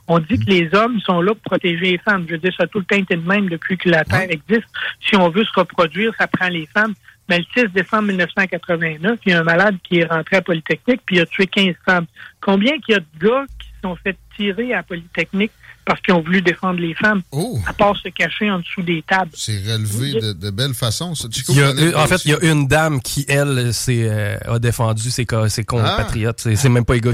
On 0.09 0.19
dit 0.19 0.39
que 0.39 0.51
les 0.51 0.75
hommes 0.75 1.01
sont 1.01 1.21
là 1.21 1.35
pour 1.35 1.43
protéger 1.43 1.93
les 1.93 1.99
femmes. 1.99 2.25
Je 2.27 2.33
veux 2.33 2.39
dire, 2.39 2.53
ça 2.57 2.65
a 2.65 2.67
tout 2.67 2.79
le 2.79 2.85
temps 2.85 2.97
été 2.97 3.17
de 3.17 3.27
même 3.27 3.49
depuis 3.49 3.77
que 3.77 3.89
la 3.89 4.05
Terre 4.05 4.31
existe. 4.31 4.69
Si 5.01 5.17
on 5.17 5.29
veut 5.29 5.45
se 5.45 5.53
reproduire, 5.55 6.13
ça 6.19 6.27
prend 6.27 6.49
les 6.49 6.67
femmes. 6.67 6.95
Mais 7.29 7.39
le 7.39 7.45
6 7.57 7.73
décembre 7.73 8.09
1989, 8.09 9.19
il 9.25 9.33
y 9.33 9.35
a 9.35 9.41
un 9.41 9.45
malade 9.45 9.77
qui 9.85 9.99
est 9.99 10.05
rentré 10.05 10.37
à 10.37 10.43
Polytechnique 10.43 11.03
puis 11.07 11.17
il 11.17 11.21
a 11.21 11.27
tué 11.27 11.47
15 11.47 11.75
femmes. 11.85 12.07
Combien 12.41 12.79
qu'il 12.79 12.95
y 12.95 12.99
a 12.99 13.01
de 13.01 13.27
gars 13.27 13.45
qui 13.59 13.69
sont 13.83 13.97
fait 13.97 14.17
tirer 14.37 14.75
à 14.75 14.83
Polytechnique 14.83 15.53
parce 15.85 16.01
qu'ils 16.01 16.15
ont 16.15 16.21
voulu 16.21 16.43
défendre 16.43 16.81
les 16.81 16.95
femmes, 16.95 17.23
oh. 17.33 17.59
à 17.67 17.73
part 17.73 17.97
se 17.97 18.09
cacher 18.09 18.51
en 18.51 18.61
dessous 18.61 18.83
des 18.83 19.03
tables. 19.03 19.31
C'est 19.35 19.59
relevé 19.59 20.21
de, 20.21 20.33
de, 20.33 20.51
belle 20.51 20.75
façon. 20.75 21.15
Ça. 21.15 21.27
en 21.27 22.07
fait, 22.07 22.25
il 22.25 22.31
y 22.31 22.35
a 22.35 22.53
une 22.53 22.69
dame 22.69 23.01
qui, 23.01 23.25
elle, 23.29 23.73
euh, 23.89 24.39
a 24.47 24.59
défendu 24.59 25.11
ses, 25.11 25.27
ses 25.49 25.65
compatriotes. 25.65 26.47
Ah. 26.47 26.57
C'est 26.57 26.69
même 26.69 26.85
pas 26.85 26.97
égaux. 26.97 27.13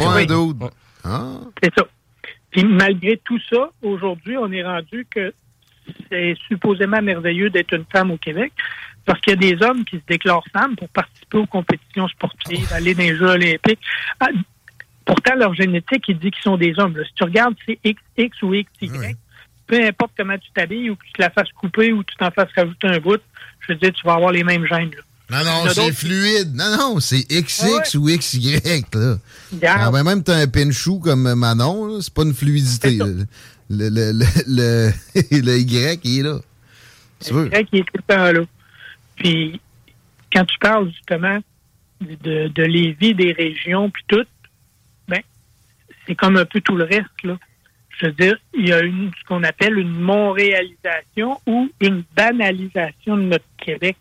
Ah. 1.04 1.40
C'est 1.62 1.74
ça. 1.74 1.84
Puis 2.50 2.64
malgré 2.64 3.20
tout 3.24 3.38
ça, 3.50 3.70
aujourd'hui, 3.82 4.36
on 4.36 4.50
est 4.52 4.64
rendu 4.64 5.06
que 5.10 5.32
c'est 6.10 6.34
supposément 6.48 7.00
merveilleux 7.00 7.50
d'être 7.50 7.74
une 7.74 7.84
femme 7.90 8.10
au 8.10 8.18
Québec 8.18 8.52
parce 9.04 9.20
qu'il 9.20 9.32
y 9.32 9.36
a 9.36 9.56
des 9.56 9.64
hommes 9.64 9.84
qui 9.84 9.96
se 9.96 10.02
déclarent 10.06 10.44
femmes 10.52 10.76
pour 10.76 10.88
participer 10.90 11.38
aux 11.38 11.46
compétitions 11.46 12.08
sportives, 12.08 12.70
aller 12.72 12.94
dans 12.94 13.02
les 13.02 13.16
Jeux 13.16 13.30
olympiques. 13.30 13.80
Ah, 14.20 14.28
pourtant, 15.08 15.34
leur 15.36 15.54
génétique, 15.54 16.04
il 16.08 16.18
dit 16.18 16.30
qu'ils 16.30 16.42
sont 16.42 16.58
des 16.58 16.74
hommes. 16.78 16.94
Si 16.94 17.14
tu 17.14 17.24
regardes, 17.24 17.54
c'est 17.66 17.78
XX 17.82 18.42
ou 18.42 18.50
XY, 18.52 19.16
peu 19.66 19.82
importe 19.82 20.12
comment 20.16 20.36
tu 20.36 20.50
t'habilles 20.54 20.90
ou 20.90 20.96
que 20.96 21.04
tu 21.06 21.12
te 21.14 21.22
la 21.22 21.30
fasses 21.30 21.50
couper 21.52 21.92
ou 21.92 22.02
que 22.02 22.10
tu 22.10 22.16
t'en 22.16 22.30
fasses 22.30 22.50
rajouter 22.54 22.88
un 22.88 22.98
bout, 22.98 23.20
je 23.60 23.72
veux 23.72 23.78
dire, 23.78 23.92
tu 23.92 24.06
vas 24.06 24.14
avoir 24.14 24.32
les 24.32 24.44
mêmes 24.44 24.66
gènes. 24.66 24.90
Non, 25.30 25.44
non, 25.44 25.68
c'est 25.70 25.92
fluide. 25.92 26.54
Non, 26.54 26.76
non, 26.76 27.00
c'est 27.00 27.22
XX 27.28 27.94
ou 27.96 28.06
XY. 28.06 28.60
Là. 28.94 29.16
Ah, 29.66 29.90
ben, 29.90 30.04
même 30.04 30.22
tu 30.22 30.30
as 30.30 30.36
un 30.36 30.46
pinchou 30.46 31.00
comme 31.00 31.34
Manon, 31.34 32.00
c'est 32.00 32.12
pas 32.12 32.22
une 32.22 32.34
fluidité. 32.34 32.98
Le, 33.70 33.88
le, 33.88 34.12
le, 34.12 34.90
le, 35.30 35.58
Y, 35.58 36.00
il 36.04 36.18
est 36.18 36.22
là. 36.22 36.38
Le 37.30 37.46
Y, 37.46 37.68
il 37.72 37.78
est 37.80 37.82
tout 37.82 37.96
le 37.96 38.14
temps 38.14 38.32
là. 38.32 38.40
Puis, 39.16 39.60
quand 40.32 40.44
tu 40.44 40.58
parles 40.58 40.90
justement 40.90 41.38
de, 42.00 42.48
de 42.48 42.62
Lévis, 42.62 43.14
des 43.14 43.32
régions, 43.32 43.90
puis 43.90 44.04
tout, 44.08 44.24
c'est 46.08 46.14
comme 46.14 46.36
un 46.36 46.46
peu 46.46 46.60
tout 46.60 46.74
le 46.74 46.84
reste, 46.84 47.22
là. 47.22 47.38
Je 47.98 48.06
veux 48.06 48.12
dire, 48.12 48.36
il 48.54 48.68
y 48.68 48.72
a 48.72 48.80
une, 48.80 49.10
ce 49.18 49.24
qu'on 49.26 49.42
appelle 49.42 49.76
une 49.76 49.98
montréalisation 50.00 51.40
ou 51.46 51.68
une 51.80 52.04
banalisation 52.16 53.16
de 53.16 53.22
notre 53.22 53.44
Québec. 53.56 53.96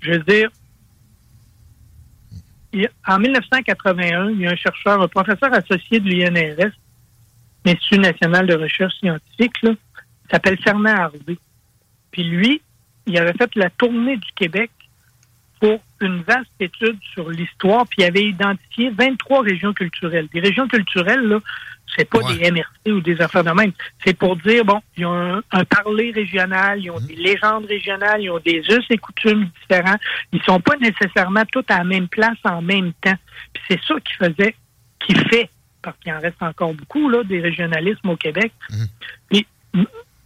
Je 0.00 0.12
veux 0.12 0.18
dire, 0.20 0.50
en 3.06 3.18
1981, 3.18 4.30
il 4.30 4.40
y 4.40 4.46
a 4.46 4.50
un 4.50 4.56
chercheur, 4.56 5.00
un 5.00 5.08
professeur 5.08 5.52
associé 5.52 6.00
de 6.00 6.08
l'INRS, 6.08 6.72
l'Institut 7.64 7.98
national 7.98 8.46
de 8.46 8.54
recherche 8.54 8.94
scientifique, 8.94 9.52
qui 9.60 9.76
s'appelle 10.30 10.58
Fernand 10.58 10.96
Harvey. 10.96 11.38
Puis 12.10 12.24
lui, 12.24 12.62
il 13.06 13.18
avait 13.18 13.34
fait 13.34 13.50
la 13.56 13.68
tournée 13.70 14.16
du 14.16 14.28
Québec 14.36 14.70
pour 15.60 15.80
une 16.00 16.22
vaste 16.22 16.50
étude 16.60 16.98
sur 17.12 17.30
l'histoire, 17.30 17.86
puis 17.86 18.02
il 18.02 18.04
avait 18.04 18.24
identifié 18.24 18.90
23 18.90 19.42
régions 19.42 19.72
culturelles. 19.72 20.28
Des 20.32 20.40
régions 20.40 20.68
culturelles, 20.68 21.22
là, 21.22 21.40
c'est 21.96 22.08
pas 22.08 22.20
des 22.22 22.50
MRC 22.50 22.92
ou 22.92 23.00
des 23.00 23.20
affaires 23.20 23.44
de 23.44 23.50
même. 23.50 23.72
C'est 24.04 24.16
pour 24.16 24.36
dire, 24.36 24.64
bon, 24.64 24.80
ils 24.96 25.06
ont 25.06 25.42
un, 25.50 25.64
parler 25.64 26.12
régional, 26.12 26.80
ils 26.80 26.90
ont 26.90 27.00
mhm. 27.00 27.06
des 27.06 27.16
légendes 27.16 27.66
régionales, 27.66 28.22
ils 28.22 28.30
ont 28.30 28.40
des 28.40 28.62
us 28.68 28.84
et 28.90 28.98
coutumes 28.98 29.48
différents. 29.62 29.96
Ils 30.32 30.42
sont 30.42 30.60
pas 30.60 30.76
nécessairement 30.76 31.44
tous 31.50 31.64
à 31.68 31.78
la 31.78 31.84
même 31.84 32.08
place 32.08 32.38
en 32.44 32.62
même 32.62 32.92
temps. 33.00 33.16
Puis 33.52 33.62
c'est 33.68 33.80
ça 33.86 33.94
qui 34.00 34.12
faisait, 34.14 34.54
qui 35.00 35.14
fait, 35.14 35.50
parce 35.82 35.96
qu'il 35.98 36.12
en 36.12 36.20
reste 36.20 36.42
encore 36.42 36.74
beaucoup, 36.74 37.08
là, 37.08 37.24
des 37.24 37.40
régionalismes 37.40 38.10
au 38.10 38.16
Québec. 38.16 38.52
Mhm. 38.70 38.86
Puis 39.30 39.46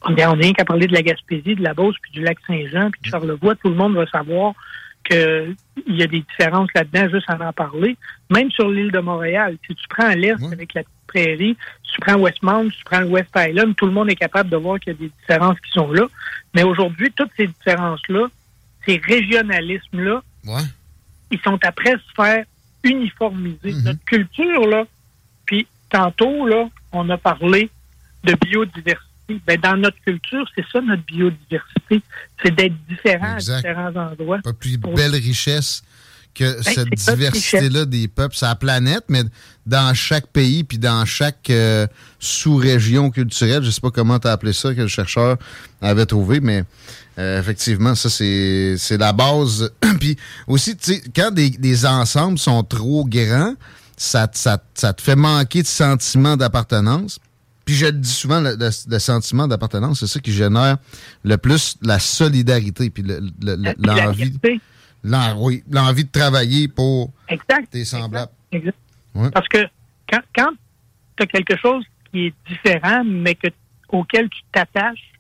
on 0.04 0.34
vient 0.34 0.52
qu'à 0.52 0.64
parler 0.64 0.86
de 0.86 0.92
la 0.92 1.02
Gaspésie, 1.02 1.54
de 1.54 1.62
la 1.62 1.74
Beauce, 1.74 1.96
puis 2.02 2.12
du 2.12 2.22
lac 2.22 2.38
Saint-Jean, 2.46 2.90
puis 2.90 3.02
de 3.02 3.08
Charlevoix, 3.08 3.54
tout 3.56 3.68
le 3.68 3.76
monde 3.76 3.94
va 3.94 4.06
savoir 4.06 4.54
qu'il 5.02 5.56
y 5.87 6.02
a 6.02 6.06
des 6.06 6.21
différences 6.21 6.68
là-dedans 6.75 7.09
juste 7.11 7.28
à 7.28 7.49
en 7.49 7.52
parler. 7.52 7.97
Même 8.30 8.50
sur 8.50 8.68
l'île 8.68 8.92
de 8.92 8.99
Montréal, 8.99 9.56
si 9.66 9.75
tu 9.75 9.88
prends 9.88 10.11
l'Est 10.11 10.42
avec 10.52 10.75
la 10.75 10.82
prairie, 11.06 11.56
si 11.85 11.92
tu 11.92 12.00
prends 12.00 12.16
Westmount, 12.16 12.71
si 12.71 12.78
tu 12.78 12.85
prends 12.85 13.02
West 13.04 13.30
Island, 13.37 13.75
tout 13.76 13.87
le 13.87 13.92
monde 13.92 14.11
est 14.11 14.16
capable 14.16 14.50
de 14.50 14.56
voir 14.56 14.78
qu'il 14.80 14.92
y 14.92 14.97
a 14.97 14.99
des 14.99 15.12
différences 15.21 15.61
qui 15.61 15.71
sont 15.73 15.90
là. 15.90 16.06
Mais 16.54 16.62
aujourd'hui, 16.62 17.11
toutes 17.14 17.32
ces 17.37 17.47
différences-là, 17.47 18.28
ces 18.87 19.00
régionalismes-là, 19.04 20.23
ils 21.30 21.40
sont 21.40 21.59
après 21.62 21.92
se 21.92 22.12
faire 22.16 22.44
uniformiser. 22.85 23.73
Mm-hmm. 23.73 23.85
Notre 23.85 24.04
culture, 24.04 24.66
là, 24.66 24.85
puis 25.47 25.66
tantôt, 25.90 26.47
là, 26.47 26.68
on 26.92 27.09
a 27.11 27.16
parlé 27.16 27.71
de 28.25 28.35
biodiversité 28.35 29.12
ben, 29.28 29.60
dans 29.60 29.76
notre 29.76 30.00
culture, 30.00 30.46
c'est 30.54 30.64
ça 30.72 30.80
notre 30.80 31.04
biodiversité. 31.04 32.02
C'est 32.42 32.54
d'être 32.54 32.74
différent 32.88 33.36
à 33.36 33.38
différents 33.38 33.96
endroits. 33.96 34.38
Pas 34.42 34.52
plus 34.52 34.76
belle 34.78 35.14
richesse 35.14 35.82
que 36.34 36.62
ben, 36.64 36.74
cette 36.74 36.88
diversité-là 36.88 37.84
des 37.84 38.08
peuples 38.08 38.36
la 38.40 38.54
planète, 38.54 39.04
mais 39.08 39.22
dans 39.66 39.94
chaque 39.94 40.26
pays 40.28 40.64
puis 40.64 40.78
dans 40.78 41.04
chaque 41.04 41.50
euh, 41.50 41.86
sous-région 42.18 43.10
culturelle, 43.10 43.62
je 43.62 43.70
sais 43.70 43.80
pas 43.80 43.90
comment 43.90 44.18
tu 44.18 44.28
as 44.28 44.32
appelé 44.32 44.52
ça, 44.52 44.74
que 44.74 44.80
le 44.80 44.88
chercheur 44.88 45.36
avait 45.80 46.06
trouvé, 46.06 46.40
mais 46.40 46.64
euh, 47.18 47.38
effectivement, 47.38 47.94
ça, 47.94 48.08
c'est 48.08 48.98
la 48.98 49.12
base. 49.12 49.70
puis 50.00 50.16
aussi, 50.46 50.76
tu 50.76 50.94
sais, 50.94 51.02
quand 51.14 51.30
des, 51.30 51.50
des, 51.50 51.84
ensembles 51.84 52.38
sont 52.38 52.62
trop 52.62 53.04
grands, 53.04 53.54
ça, 53.96 54.28
ça, 54.32 54.62
ça 54.74 54.92
te 54.92 55.02
fait 55.02 55.16
manquer 55.16 55.62
de 55.62 55.66
sentiment 55.66 56.36
d'appartenance. 56.36 57.20
Puis 57.64 57.75
je 57.75 57.87
dis 57.87 58.09
souvent, 58.09 58.40
le, 58.40 58.99
sentiment 58.99 59.47
d'appartenance, 59.47 60.00
c'est 60.00 60.07
ça 60.07 60.21
qui 60.21 60.33
génère 60.33 60.78
le 61.25 61.37
plus 61.37 61.76
la 61.83 61.99
solidarité, 61.99 62.90
puis 62.90 63.04
l'envie. 63.42 64.33
Oui, 65.37 65.64
l'envie 65.71 66.04
de 66.04 66.11
travailler 66.11 66.69
pour 66.69 67.12
tes 67.71 67.85
semblables. 67.85 68.33
Exact. 68.50 68.76
Parce 69.33 69.49
que 69.49 69.66
quand, 70.11 70.21
quand 70.35 70.50
tu 71.16 71.23
as 71.23 71.26
quelque 71.26 71.57
chose 71.57 71.85
qui 72.11 72.26
est 72.26 72.35
différent, 72.49 73.02
mais 73.04 73.35
que, 73.35 73.49
auquel 73.88 74.28
tu 74.28 74.40
t'attaches, 74.52 75.12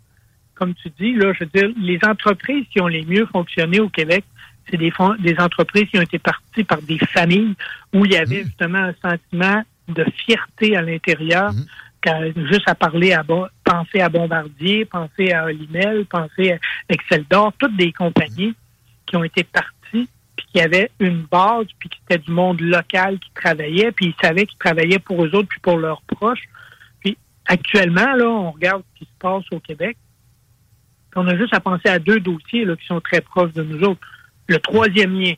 comme 0.54 0.74
tu 0.74 0.90
dis, 0.98 1.14
là, 1.14 1.32
je 1.32 1.44
veux 1.44 1.50
dire, 1.52 1.70
les 1.76 1.98
entreprises 2.06 2.64
qui 2.72 2.80
ont 2.80 2.86
les 2.86 3.04
mieux 3.04 3.26
fonctionné 3.26 3.80
au 3.80 3.88
Québec, 3.88 4.24
c'est 4.70 4.76
des, 4.76 4.92
des 5.20 5.36
entreprises 5.38 5.88
qui 5.90 5.98
ont 5.98 6.02
été 6.02 6.18
parties 6.18 6.64
par 6.64 6.80
des 6.82 6.98
familles 6.98 7.54
où 7.92 8.04
il 8.04 8.12
y 8.12 8.16
avait 8.16 8.42
mmh. 8.42 8.46
justement 8.46 8.78
un 8.78 8.94
sentiment 9.02 9.62
de 9.88 10.04
fierté 10.24 10.76
à 10.76 10.82
l'intérieur. 10.82 11.52
Mmh 11.52 11.64
juste 12.04 12.68
à 12.68 12.74
parler 12.74 13.12
à 13.12 13.24
penser 13.64 14.00
à 14.00 14.08
Bombardier, 14.08 14.84
penser 14.84 15.32
à 15.32 15.44
Olimel, 15.44 16.06
penser 16.06 16.52
à 16.52 16.58
Excel 16.88 17.24
d'Or, 17.30 17.52
toutes 17.58 17.76
des 17.76 17.92
compagnies 17.92 18.54
qui 19.06 19.16
ont 19.16 19.24
été 19.24 19.44
parties, 19.44 20.08
puis 20.36 20.46
qui 20.52 20.60
avaient 20.60 20.90
une 21.00 21.22
base, 21.22 21.66
puis 21.78 21.88
qui 21.88 22.00
était 22.08 22.18
du 22.18 22.32
monde 22.32 22.60
local 22.60 23.18
qui 23.18 23.30
travaillait, 23.34 23.92
puis 23.92 24.06
ils 24.06 24.26
savaient 24.26 24.46
qu'ils 24.46 24.58
travaillaient 24.58 24.98
pour 24.98 25.24
eux 25.24 25.34
autres, 25.34 25.48
puis 25.48 25.60
pour 25.60 25.76
leurs 25.76 26.02
proches. 26.02 26.48
Puis 27.00 27.16
actuellement, 27.46 28.14
là, 28.14 28.28
on 28.28 28.50
regarde 28.52 28.82
ce 28.94 28.98
qui 29.00 29.04
se 29.04 29.18
passe 29.18 29.44
au 29.52 29.60
Québec. 29.60 29.96
On 31.14 31.26
a 31.28 31.36
juste 31.36 31.54
à 31.54 31.60
penser 31.60 31.88
à 31.88 31.98
deux 31.98 32.20
dossiers 32.20 32.64
là, 32.64 32.74
qui 32.76 32.86
sont 32.86 33.00
très 33.00 33.20
proches 33.20 33.52
de 33.52 33.62
nous 33.62 33.82
autres. 33.84 34.00
Le 34.48 34.58
troisième 34.58 35.20
lien, 35.20 35.34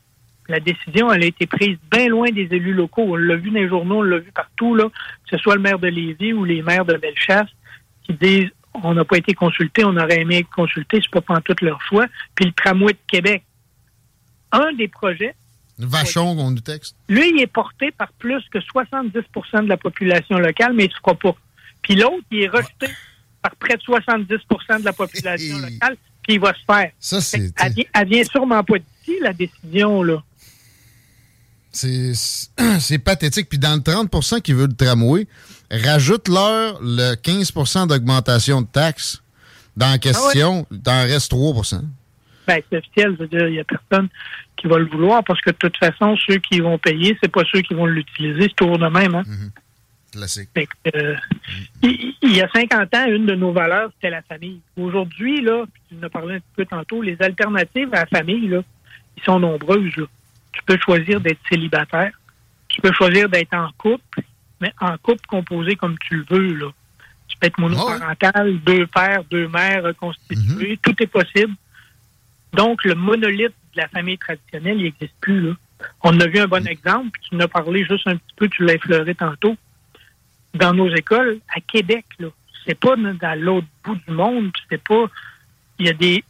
la 0.48 0.60
décision, 0.60 1.12
elle 1.12 1.22
a 1.22 1.26
été 1.26 1.46
prise 1.46 1.78
bien 1.90 2.08
loin 2.08 2.30
des 2.30 2.48
élus 2.50 2.74
locaux. 2.74 3.02
On 3.02 3.16
l'a 3.16 3.36
vu 3.36 3.50
dans 3.50 3.60
les 3.60 3.68
journaux, 3.68 3.98
on 3.98 4.02
l'a 4.02 4.18
vu 4.18 4.30
partout, 4.32 4.74
là, 4.74 4.84
que 4.84 5.36
ce 5.36 5.38
soit 5.38 5.54
le 5.54 5.62
maire 5.62 5.78
de 5.78 5.88
Lévis 5.88 6.32
ou 6.32 6.44
les 6.44 6.62
maires 6.62 6.84
de 6.84 6.94
Bellechasse, 6.94 7.48
qui 8.04 8.14
disent 8.14 8.50
on 8.82 8.94
n'a 8.94 9.04
pas 9.04 9.18
été 9.18 9.34
consulté, 9.34 9.84
on 9.84 9.96
aurait 9.96 10.20
aimé 10.20 10.38
être 10.38 10.50
consulté, 10.50 10.98
c'est 11.00 11.10
pas 11.10 11.20
pour 11.20 11.40
tout 11.42 11.54
leur 11.62 11.80
choix. 11.82 12.06
Puis 12.34 12.46
le 12.46 12.52
tramway 12.52 12.92
de 12.92 12.98
Québec. 13.06 13.44
Un 14.52 14.72
des 14.72 14.88
projets. 14.88 15.34
Vachon, 15.78 16.36
on 16.38 16.50
nous 16.50 16.60
texte. 16.60 16.96
Lui, 17.08 17.30
il 17.30 17.40
est 17.40 17.48
porté 17.48 17.90
par 17.90 18.12
plus 18.12 18.42
que 18.50 18.58
70% 18.58 19.64
de 19.64 19.68
la 19.68 19.76
population 19.76 20.38
locale, 20.38 20.72
mais 20.74 20.84
il 20.84 20.88
ne 20.88 20.94
se 20.94 21.00
croit 21.00 21.18
pas. 21.18 21.34
Puis 21.82 21.96
l'autre, 21.96 22.24
il 22.30 22.42
est 22.42 22.48
rejeté 22.48 22.86
par 23.42 23.54
près 23.56 23.76
de 23.76 23.82
70% 23.82 24.80
de 24.80 24.84
la 24.84 24.92
population 24.92 25.58
locale, 25.58 25.96
puis 26.22 26.34
il 26.34 26.40
va 26.40 26.54
se 26.54 26.64
faire. 26.64 26.90
Ça, 26.98 27.20
c'est. 27.20 27.52
Elle, 27.60 27.72
vient, 27.72 28.04
vient 28.04 28.24
sûrement 28.24 28.62
pas 28.62 28.78
d'ici, 28.78 29.18
la 29.20 29.32
décision, 29.32 30.02
là. 30.02 30.22
C'est 32.78 32.98
pathétique. 32.98 33.48
Puis 33.48 33.58
dans 33.58 33.74
le 33.74 33.80
30% 33.80 34.40
qui 34.40 34.52
veut 34.52 34.66
le 34.66 34.74
tramway, 34.74 35.26
rajoute-leur 35.70 36.80
le 36.80 37.14
15% 37.14 37.88
d'augmentation 37.88 38.62
de 38.62 38.66
taxes 38.66 39.22
dans 39.76 39.90
la 39.90 39.98
question, 39.98 40.66
ah 40.70 40.76
t'en 40.84 41.02
reste 41.02 41.32
3% 41.32 41.80
ben, 42.46 42.60
c'est 42.70 42.78
officiel, 42.78 43.16
je 43.18 43.24
dire, 43.24 43.48
il 43.48 43.52
n'y 43.52 43.60
a 43.60 43.64
personne 43.64 44.08
qui 44.56 44.66
va 44.66 44.78
le 44.78 44.86
vouloir 44.86 45.24
parce 45.24 45.40
que 45.40 45.50
de 45.50 45.56
toute 45.56 45.76
façon, 45.76 46.16
ceux 46.26 46.38
qui 46.38 46.60
vont 46.60 46.78
payer, 46.78 47.16
c'est 47.22 47.30
pas 47.30 47.42
ceux 47.50 47.62
qui 47.62 47.74
vont 47.74 47.86
l'utiliser, 47.86 48.42
c'est 48.42 48.56
toujours 48.56 48.78
de 48.78 48.88
même. 48.88 49.14
Hein? 49.14 49.22
Mm-hmm. 49.26 50.12
Classique. 50.12 50.48
Euh, 50.94 51.16
il, 51.82 52.14
y 52.22 52.40
a 52.40 52.48
50 52.48 52.94
ans, 52.94 53.06
une 53.06 53.26
de 53.26 53.34
nos 53.34 53.52
valeurs, 53.52 53.90
c'était 53.94 54.10
la 54.10 54.22
famille. 54.22 54.60
Aujourd'hui, 54.76 55.40
là, 55.40 55.64
tu 55.88 55.96
en 55.96 56.02
as 56.02 56.10
parlé 56.10 56.36
un 56.36 56.38
petit 56.38 56.54
peu 56.54 56.66
tantôt, 56.66 57.02
les 57.02 57.16
alternatives 57.20 57.88
à 57.92 58.00
la 58.00 58.06
famille, 58.06 58.46
là, 58.48 58.62
ils 59.16 59.22
sont 59.24 59.40
nombreuses. 59.40 59.96
Là. 59.96 60.04
Tu 60.54 60.62
peux 60.66 60.78
choisir 60.78 61.20
d'être 61.20 61.40
célibataire, 61.48 62.12
tu 62.68 62.80
peux 62.80 62.92
choisir 62.92 63.28
d'être 63.28 63.54
en 63.54 63.70
couple, 63.78 64.22
mais 64.60 64.72
en 64.80 64.96
couple 64.98 65.26
composé 65.28 65.76
comme 65.76 65.96
tu 65.98 66.16
le 66.16 66.24
veux. 66.28 66.54
Là. 66.54 66.70
Tu 67.28 67.36
peux 67.38 67.46
être 67.46 67.58
monoparental, 67.58 68.58
deux 68.60 68.86
pères, 68.86 69.24
deux 69.30 69.48
mères 69.48 69.94
constitués, 69.96 70.74
mm-hmm. 70.74 70.78
tout 70.82 71.02
est 71.02 71.06
possible. 71.06 71.54
Donc, 72.52 72.84
le 72.84 72.94
monolithe 72.94 73.54
de 73.74 73.80
la 73.80 73.88
famille 73.88 74.18
traditionnelle, 74.18 74.78
il 74.78 74.84
n'existe 74.84 75.14
plus. 75.20 75.40
Là. 75.40 75.54
On 76.02 76.18
a 76.20 76.26
vu 76.26 76.38
un 76.38 76.46
bon 76.46 76.66
exemple, 76.66 77.10
puis 77.12 77.22
tu 77.30 77.36
en 77.36 77.40
as 77.40 77.48
parlé 77.48 77.84
juste 77.84 78.06
un 78.06 78.16
petit 78.16 78.34
peu, 78.36 78.48
tu 78.48 78.64
l'as 78.64 78.74
effleuré 78.74 79.14
tantôt. 79.14 79.56
Dans 80.54 80.72
nos 80.72 80.88
écoles, 80.94 81.38
à 81.54 81.60
Québec, 81.60 82.04
là, 82.20 82.28
c'est 82.66 82.78
pas 82.78 82.96
dans 82.96 83.40
l'autre 83.40 83.66
bout 83.82 83.96
du 83.96 84.14
monde, 84.14 84.50
c'est 84.70 84.82
pas. 84.82 85.06
Il 85.78 85.86
y 85.86 85.90
a 85.90 85.92
des 85.92 86.24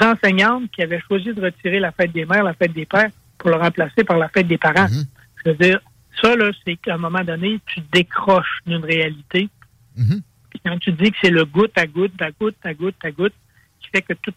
enseignantes 0.00 0.70
qui 0.70 0.82
avaient 0.82 1.00
choisi 1.00 1.32
de 1.34 1.40
retirer 1.40 1.80
la 1.80 1.92
fête 1.92 2.12
des 2.12 2.24
mères, 2.24 2.44
la 2.44 2.54
fête 2.54 2.72
des 2.72 2.86
pères, 2.86 3.10
pour 3.44 3.50
le 3.50 3.62
remplacer 3.62 4.04
par 4.04 4.16
la 4.16 4.30
fête 4.30 4.48
des 4.48 4.56
parents. 4.56 4.86
Mm-hmm. 4.86 5.06
Je 5.44 5.50
veux 5.50 5.56
dire, 5.56 5.80
ça, 6.22 6.34
là, 6.34 6.50
c'est 6.64 6.76
qu'à 6.76 6.94
un 6.94 6.98
moment 6.98 7.22
donné, 7.22 7.60
tu 7.66 7.80
décroches 7.92 8.60
d'une 8.66 8.84
réalité. 8.84 9.50
Mm-hmm. 9.98 10.20
Puis 10.48 10.60
quand 10.64 10.78
tu 10.78 10.92
dis 10.92 11.10
que 11.10 11.16
c'est 11.22 11.30
le 11.30 11.44
goutte 11.44 11.76
à 11.76 11.86
goutte, 11.86 12.20
à 12.22 12.30
goutte, 12.30 12.56
à 12.64 12.72
goutte, 12.72 12.96
à 13.04 13.10
goutte, 13.10 13.34
qui 13.80 13.88
fait 13.90 14.02
que 14.02 14.14
tout 14.14 14.32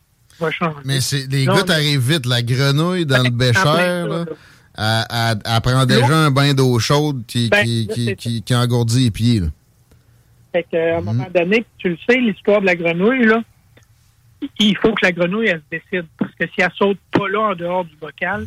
mais 0.86 1.02
c'est, 1.02 1.26
les 1.32 1.46
gouttes 1.46 1.70
arrivent 1.70 2.12
vite. 2.12 2.26
La 2.26 2.42
grenouille 2.42 3.06
dans 3.06 3.24
le 3.24 3.30
bécher, 3.32 3.64
là, 3.64 4.26
elle, 4.78 5.62
prend 5.62 5.86
déjà 5.86 6.16
un 6.16 6.32
bain 6.32 6.54
d'eau 6.54 6.78
chaude 6.80 7.24
qui, 7.26 7.50
ben, 7.50 7.66
qui, 7.66 8.16
qui, 8.16 8.44
qui, 8.44 8.56
engourdit 8.56 9.06
les 9.06 9.12
pieds. 9.12 9.40
Là. 9.40 9.48
Fait 10.52 10.64
qu'à 10.70 10.98
un 10.98 11.02
moment 11.02 11.26
mhm. 11.26 11.34
donné, 11.34 11.66
tu 11.80 11.90
le 11.90 11.98
sais, 12.08 12.18
l'histoire 12.18 12.62
de 12.62 12.68
la 12.68 12.76
grenouille, 12.76 13.26
là, 13.26 13.42
il 14.60 14.78
faut 14.78 14.94
que 14.94 15.04
la 15.04 15.12
grenouille, 15.12 15.48
elle 15.48 15.62
se 15.72 15.78
décide. 15.78 16.06
Parce 16.18 16.34
que 16.36 16.46
si 16.48 16.62
elle 16.62 16.72
saute 16.78 17.00
pas 17.12 17.28
là 17.28 17.40
en 17.40 17.56
dehors 17.56 17.86
du 17.86 17.96
bocal, 17.96 18.46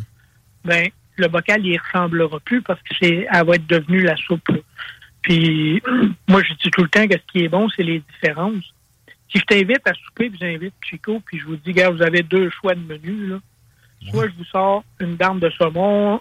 ben 0.64 0.88
le 1.16 1.28
bocal, 1.28 1.64
il 1.64 1.78
ressemblera 1.78 2.40
plus 2.40 2.62
parce 2.62 2.80
que 2.82 2.94
c'est, 3.00 3.26
elle 3.30 3.46
va 3.46 3.54
être 3.54 3.66
devenue 3.66 4.02
la 4.02 4.16
soupe. 4.16 4.48
Puis, 5.22 5.82
moi, 6.28 6.42
je 6.42 6.54
dis 6.54 6.70
tout 6.70 6.82
le 6.82 6.88
temps 6.88 7.06
que 7.06 7.14
ce 7.14 7.32
qui 7.32 7.44
est 7.44 7.48
bon, 7.48 7.68
c'est 7.68 7.82
les 7.82 8.02
différences. 8.14 8.64
Si 9.30 9.38
je 9.38 9.44
t'invite 9.44 9.86
à 9.86 9.94
souper, 9.94 10.30
puis 10.30 10.38
j'invite 10.40 10.74
Chico, 10.82 11.20
puis 11.24 11.38
je 11.38 11.44
vous 11.44 11.56
dis, 11.56 11.72
gars, 11.72 11.90
vous 11.90 12.02
avez 12.02 12.22
deux 12.22 12.50
choix 12.50 12.74
de 12.74 12.80
menu, 12.80 13.26
là. 13.28 13.38
Soit 14.10 14.28
je 14.28 14.34
vous 14.36 14.44
sors 14.44 14.82
une 14.98 15.16
dame 15.16 15.40
de 15.40 15.50
saumon. 15.50 16.20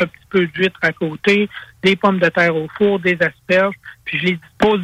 Un 0.00 0.06
petit 0.06 0.26
peu 0.30 0.46
d'huître 0.46 0.78
à 0.82 0.92
côté, 0.92 1.48
des 1.82 1.96
pommes 1.96 2.18
de 2.18 2.28
terre 2.28 2.56
au 2.56 2.68
four, 2.76 2.98
des 3.00 3.18
asperges, 3.20 3.74
puis 4.04 4.18
je 4.18 4.26
les 4.26 4.36
dispose 4.36 4.80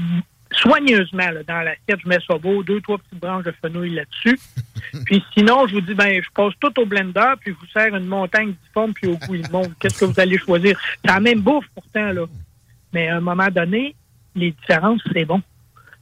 soigneusement 0.53 1.31
là, 1.31 1.43
dans 1.43 1.61
l'assiette. 1.63 2.01
Je 2.03 2.09
mets 2.09 2.19
ça 2.27 2.39
beau, 2.39 2.63
deux, 2.63 2.81
trois 2.81 2.99
petites 2.99 3.21
branches 3.21 3.45
de 3.45 3.55
fenouil 3.63 3.91
là-dessus. 3.91 4.39
puis 5.07 5.25
sinon, 5.35 5.67
je 5.67 5.75
vous 5.75 5.81
dis, 5.81 5.95
ben, 5.95 6.23
je 6.23 6.29
passe 6.35 6.53
tout 6.61 6.81
au 6.81 6.87
blender, 6.87 7.35
puis 7.41 7.53
je 7.53 7.59
vous 7.59 7.73
sers 7.73 7.95
une 7.95 8.07
montagne 8.07 8.55
difforme, 8.65 8.93
puis 8.93 9.09
au 9.09 9.17
bout, 9.17 9.35
il 9.35 9.51
monte. 9.51 9.73
Qu'est-ce 9.79 10.01
que 10.01 10.05
vous 10.07 10.21
allez 10.21 10.39
choisir? 10.39 10.79
C'est 11.05 11.11
la 11.11 11.21
même 11.21 11.41
bouffe 11.41 11.67
pourtant, 11.75 12.13
là. 12.13 12.25
Mais 12.93 13.09
à 13.09 13.17
un 13.17 13.21
moment 13.21 13.49
donné, 13.49 13.95
les 14.35 14.53
différences, 14.53 15.03
c'est 15.13 15.25
bon. 15.25 15.43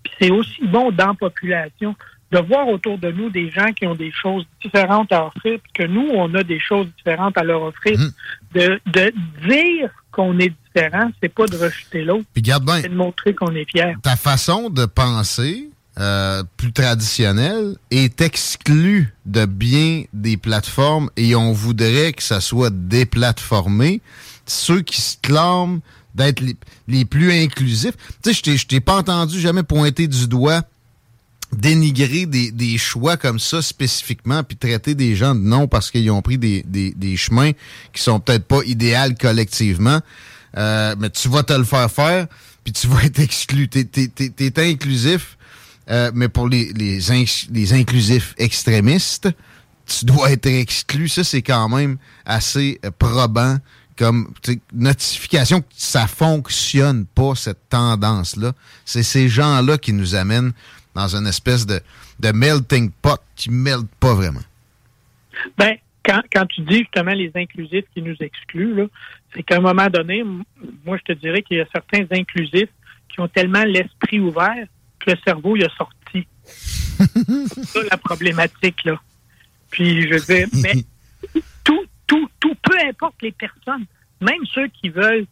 Puis 0.02 0.12
c'est 0.20 0.30
aussi 0.30 0.66
bon 0.66 0.90
dans 0.92 1.08
la 1.08 1.14
population 1.14 1.96
de 2.34 2.40
voir 2.40 2.66
autour 2.68 2.98
de 2.98 3.12
nous 3.12 3.30
des 3.30 3.50
gens 3.50 3.72
qui 3.72 3.86
ont 3.86 3.94
des 3.94 4.10
choses 4.10 4.44
différentes 4.62 5.12
à 5.12 5.26
offrir, 5.26 5.58
puis 5.62 5.72
que 5.72 5.86
nous, 5.86 6.08
on 6.14 6.34
a 6.34 6.42
des 6.42 6.58
choses 6.58 6.88
différentes 6.98 7.38
à 7.38 7.44
leur 7.44 7.62
offrir. 7.62 7.98
Mmh. 7.98 8.10
De, 8.54 8.80
de 8.86 9.12
dire 9.48 9.90
qu'on 10.10 10.38
est 10.38 10.52
différent, 10.66 11.10
c'est 11.22 11.28
pas 11.28 11.46
de 11.46 11.56
rejeter 11.56 12.02
l'autre. 12.02 12.24
Puis 12.32 12.42
garde 12.42 12.64
bien. 12.64 12.80
C'est 12.80 12.88
de 12.88 12.94
montrer 12.94 13.34
qu'on 13.34 13.54
est 13.54 13.68
fier. 13.70 13.96
Ta 14.02 14.16
façon 14.16 14.68
de 14.70 14.84
penser, 14.84 15.68
euh, 15.98 16.42
plus 16.56 16.72
traditionnelle, 16.72 17.76
est 17.90 18.20
exclue 18.20 19.14
de 19.26 19.44
bien 19.44 20.04
des 20.12 20.36
plateformes 20.36 21.10
et 21.16 21.36
on 21.36 21.52
voudrait 21.52 22.12
que 22.12 22.22
ça 22.22 22.40
soit 22.40 22.70
déplatformé. 22.70 24.00
Ceux 24.46 24.82
qui 24.82 25.00
se 25.00 25.16
clament 25.22 25.80
d'être 26.14 26.42
les, 26.86 27.04
plus 27.04 27.32
inclusifs. 27.32 27.96
Tu 28.22 28.34
sais, 28.34 28.56
je 28.56 28.66
t'ai 28.66 28.80
pas 28.80 28.96
entendu 28.98 29.40
jamais 29.40 29.62
pointer 29.64 30.06
du 30.06 30.28
doigt 30.28 30.62
dénigrer 31.54 32.26
des, 32.26 32.78
choix 32.78 33.16
comme 33.16 33.38
ça 33.38 33.62
spécifiquement, 33.62 34.42
puis 34.42 34.56
traiter 34.56 34.94
des 34.94 35.16
gens 35.16 35.34
de 35.34 35.40
non 35.40 35.68
parce 35.68 35.90
qu'ils 35.90 36.10
ont 36.10 36.22
pris 36.22 36.38
des, 36.38 37.16
chemins 37.16 37.52
qui 37.92 38.02
sont 38.02 38.20
peut-être 38.20 38.44
pas 38.44 38.60
idéaux 38.64 39.14
collectivement. 39.18 40.00
Euh, 40.56 40.94
mais 40.98 41.10
tu 41.10 41.28
vas 41.28 41.42
te 41.42 41.52
le 41.52 41.64
faire 41.64 41.90
faire, 41.90 42.26
puis 42.62 42.72
tu 42.72 42.86
vas 42.86 43.02
être 43.04 43.18
exclu. 43.18 43.68
T'es 43.68 43.88
es, 43.90 44.70
inclusif, 44.70 45.36
euh, 45.90 46.12
mais 46.14 46.28
pour 46.28 46.48
les, 46.48 46.72
les, 46.72 47.00
les 47.50 47.72
inclusifs 47.72 48.34
extrémistes, 48.38 49.28
tu 49.86 50.04
dois 50.04 50.30
être 50.30 50.46
exclu. 50.46 51.08
Ça, 51.08 51.24
c'est 51.24 51.42
quand 51.42 51.68
même 51.68 51.96
assez 52.24 52.80
probant 52.98 53.58
comme 53.96 54.32
notification 54.72 55.60
que 55.60 55.66
ça 55.76 56.06
fonctionne 56.06 57.04
pas, 57.06 57.34
cette 57.34 57.68
tendance-là. 57.68 58.52
C'est 58.84 59.02
ces 59.02 59.28
gens-là 59.28 59.78
qui 59.78 59.92
nous 59.92 60.14
amènent 60.14 60.52
dans 60.94 61.14
une 61.14 61.26
espèce 61.26 61.66
de, 61.66 61.80
de 62.20 62.32
melting 62.32 62.90
pot 62.90 63.20
qui 63.36 63.50
ne 63.50 63.82
pas 64.00 64.14
vraiment. 64.14 64.40
Ben, 65.58 65.76
quand, 66.04 66.22
quand 66.32 66.46
tu 66.46 66.60
dis 66.62 66.78
justement 66.78 67.12
les 67.12 67.32
inclusifs 67.34 67.84
qui 67.94 68.02
nous 68.02 68.16
excluent, 68.20 68.88
c'est 69.34 69.42
qu'à 69.42 69.56
un 69.56 69.60
moment 69.60 69.88
donné, 69.88 70.22
moi, 70.84 70.98
je 70.98 71.12
te 71.14 71.18
dirais 71.18 71.42
qu'il 71.42 71.58
y 71.58 71.60
a 71.60 71.66
certains 71.72 72.04
inclusifs 72.10 72.70
qui 73.08 73.20
ont 73.20 73.28
tellement 73.28 73.64
l'esprit 73.64 74.20
ouvert 74.20 74.66
que 75.00 75.10
le 75.10 75.16
cerveau, 75.24 75.56
il 75.56 75.64
a 75.64 75.70
sorti. 75.70 76.26
c'est 76.44 77.64
ça 77.64 77.80
la 77.90 77.96
problématique, 77.96 78.84
là. 78.84 79.00
Puis, 79.70 80.02
je 80.02 80.14
veux 80.14 80.20
dire, 80.20 80.48
mais 80.52 80.84
tout, 81.64 81.84
tout, 82.06 82.28
tout, 82.38 82.54
peu 82.62 82.76
importe 82.86 83.20
les 83.22 83.32
personnes, 83.32 83.86
même 84.20 84.44
ceux 84.52 84.68
qui 84.68 84.90
veulent 84.90 85.26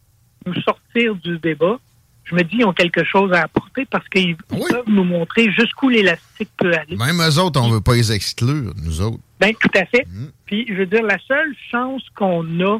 nous 0.45 0.61
sortir 0.61 1.15
du 1.15 1.37
débat, 1.39 1.79
je 2.25 2.35
me 2.35 2.43
dis 2.43 2.57
qu'ils 2.57 2.65
ont 2.65 2.73
quelque 2.73 3.03
chose 3.03 3.31
à 3.33 3.41
apporter 3.41 3.85
parce 3.85 4.07
qu'ils 4.07 4.35
peuvent 4.37 4.87
nous 4.87 5.03
montrer 5.03 5.51
jusqu'où 5.51 5.89
l'élastique 5.89 6.49
peut 6.57 6.73
aller. 6.73 6.95
Même 6.95 7.21
eux 7.21 7.39
autres, 7.39 7.61
on 7.61 7.67
ne 7.67 7.73
veut 7.73 7.81
pas 7.81 7.95
les 7.95 8.11
exclure, 8.11 8.73
nous 8.83 9.01
autres. 9.01 9.19
Bien, 9.39 9.51
tout 9.53 9.71
à 9.75 9.85
fait. 9.85 10.05
Mm. 10.07 10.27
Puis, 10.45 10.65
je 10.69 10.73
veux 10.73 10.85
dire, 10.85 11.03
la 11.03 11.19
seule 11.27 11.53
chance 11.69 12.01
qu'on 12.15 12.43
a 12.61 12.79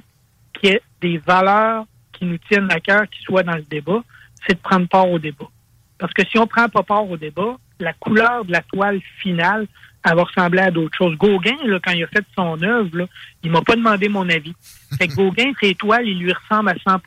qu'il 0.54 0.70
y 0.70 0.74
ait 0.74 0.82
des 1.02 1.18
valeurs 1.18 1.86
qui 2.14 2.26
nous 2.26 2.38
tiennent 2.38 2.72
à 2.72 2.80
cœur, 2.80 3.04
qui 3.10 3.22
soient 3.24 3.44
dans 3.44 3.56
le 3.56 3.64
débat, 3.64 4.02
c'est 4.48 4.54
de 4.54 4.60
prendre 4.60 4.88
part 4.88 5.10
au 5.10 5.20
débat. 5.20 5.50
Parce 5.98 6.14
que 6.14 6.26
si 6.26 6.38
on 6.38 6.44
ne 6.44 6.48
prend 6.48 6.70
pas 6.70 6.84
part 6.84 7.10
au 7.10 7.18
débat, 7.18 7.58
la 7.80 7.94
couleur 7.94 8.46
de 8.46 8.52
la 8.52 8.62
toile 8.62 9.00
finale, 9.20 9.68
elle 10.06 10.16
va 10.16 10.24
ressembler 10.24 10.62
à 10.62 10.72
d'autres 10.72 10.98
choses. 10.98 11.16
Gauguin, 11.18 11.56
là, 11.66 11.80
quand 11.84 11.94
il 11.94 12.04
a 12.04 12.08
fait 12.08 12.26
son 12.36 12.62
œuvre, 12.62 13.08
il 13.42 13.52
m'a 13.52 13.62
pas 13.62 13.76
demandé 13.76 14.10
mon 14.10 14.28
avis. 14.30 14.54
Fait 14.98 15.08
que 15.08 15.16
Gauguin, 15.16 15.52
ses 15.62 15.76
toiles, 15.76 16.08
il 16.08 16.20
lui 16.20 16.34
ressemble 16.34 16.70
à 16.70 16.76
100 16.86 17.00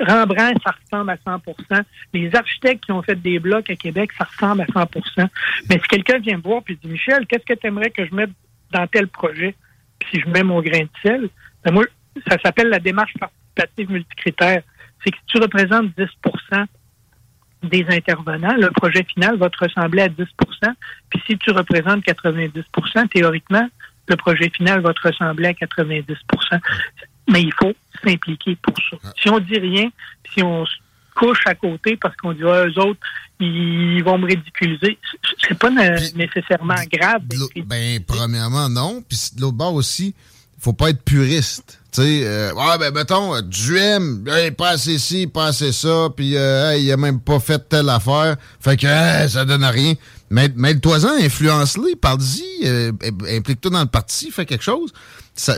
Rembrandt, 0.00 0.60
ça 0.64 0.74
ressemble 0.82 1.10
à 1.10 1.16
100% 1.16 1.82
Les 2.12 2.34
architectes 2.34 2.84
qui 2.84 2.92
ont 2.92 3.02
fait 3.02 3.20
des 3.20 3.38
blocs 3.38 3.70
à 3.70 3.76
Québec, 3.76 4.10
ça 4.16 4.24
ressemble 4.24 4.62
à 4.62 4.66
100% 4.66 5.28
Mais 5.68 5.78
si 5.78 5.88
quelqu'un 5.88 6.18
vient 6.18 6.36
me 6.38 6.42
voir 6.42 6.62
et 6.68 6.74
dit, 6.74 6.88
Michel, 6.88 7.26
qu'est-ce 7.26 7.44
que 7.44 7.58
tu 7.58 7.66
aimerais 7.66 7.90
que 7.90 8.04
je 8.06 8.14
mette 8.14 8.30
dans 8.70 8.86
tel 8.86 9.08
projet? 9.08 9.54
Puis 9.98 10.08
si 10.12 10.20
je 10.20 10.28
mets 10.28 10.42
mon 10.42 10.60
grain 10.60 10.82
de 10.82 10.88
sel, 11.02 11.28
ben 11.64 11.72
moi, 11.72 11.84
ça 12.28 12.36
s'appelle 12.44 12.68
la 12.68 12.78
démarche 12.78 13.14
participative 13.18 13.90
multicritère. 13.90 14.62
C'est 15.04 15.10
que 15.10 15.16
si 15.18 15.24
tu 15.26 15.38
représentes 15.38 15.90
10% 15.96 16.66
des 17.64 17.86
intervenants, 17.88 18.56
le 18.56 18.70
projet 18.70 19.04
final 19.04 19.36
va 19.36 19.48
te 19.50 19.58
ressembler 19.58 20.02
à 20.02 20.08
10% 20.08 20.26
Puis 21.10 21.22
si 21.26 21.38
tu 21.38 21.50
représentes 21.50 22.04
90% 22.04 23.08
théoriquement, 23.08 23.68
le 24.08 24.16
projet 24.16 24.50
final 24.50 24.80
va 24.80 24.92
te 24.92 25.08
ressembler 25.08 25.48
à 25.48 25.54
90 25.54 26.04
Mais 27.32 27.42
il 27.42 27.52
faut 27.58 27.72
s'impliquer 28.04 28.56
pour 28.56 28.76
ça. 28.90 28.96
Ah. 29.04 29.12
Si 29.20 29.30
on 29.30 29.38
dit 29.38 29.58
rien, 29.58 29.88
si 30.32 30.42
on 30.42 30.64
se 30.66 30.72
couche 31.14 31.46
à 31.46 31.54
côté 31.54 31.96
parce 31.96 32.16
qu'on 32.16 32.32
dit 32.32 32.42
ah, 32.44 32.66
eux 32.66 32.78
autres, 32.78 33.00
ils 33.40 34.02
vont 34.04 34.18
me 34.18 34.26
ridiculiser, 34.26 34.98
c'est 35.40 35.58
pas 35.58 35.70
nécessairement 35.70 36.74
grave. 36.92 37.22
Ben, 37.66 38.00
premièrement, 38.06 38.68
non. 38.68 39.02
Puis 39.08 39.18
de 39.36 39.40
l'autre 39.40 39.56
bord 39.56 39.74
aussi, 39.74 40.14
faut 40.60 40.72
pas 40.72 40.90
être 40.90 41.02
puriste. 41.02 41.80
Tu 41.90 42.02
sais, 42.02 42.20
euh, 42.24 42.54
ouais, 42.54 42.78
ben, 42.78 42.94
mettons, 42.94 43.40
du 43.42 43.76
M, 43.76 44.24
pas 44.56 44.70
assez 44.70 44.98
ci, 44.98 45.26
pas 45.26 45.46
assez 45.46 45.72
ça, 45.72 46.08
puis 46.16 46.36
euh, 46.36 46.76
il 46.76 46.90
a 46.92 46.96
même 46.96 47.20
pas 47.20 47.40
fait 47.40 47.68
telle 47.68 47.88
affaire. 47.88 48.36
Fait 48.60 48.76
que 48.76 48.86
ça 49.28 49.44
donne 49.44 49.64
rien. 49.64 49.94
Mais, 50.32 50.74
toi-en, 50.80 51.22
influence-les, 51.22 51.94
parle-y, 51.94 52.66
euh, 52.66 52.92
implique-toi 53.28 53.70
dans 53.70 53.82
le 53.82 53.86
parti, 53.86 54.30
fais 54.30 54.46
quelque 54.46 54.64
chose. 54.64 54.92
Ça, 55.34 55.56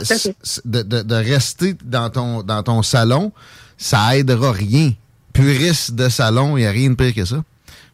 de, 0.65 0.81
de, 0.81 1.01
de, 1.01 1.15
rester 1.15 1.75
dans 1.83 2.09
ton, 2.09 2.43
dans 2.43 2.61
ton 2.61 2.81
salon, 2.81 3.31
ça 3.77 4.17
aidera 4.17 4.51
rien. 4.51 4.91
Puriste 5.31 5.95
de 5.95 6.09
salon, 6.09 6.57
il 6.57 6.61
n'y 6.61 6.67
a 6.67 6.71
rien 6.71 6.89
de 6.89 6.95
pire 6.95 7.13
que 7.13 7.23
ça. 7.25 7.43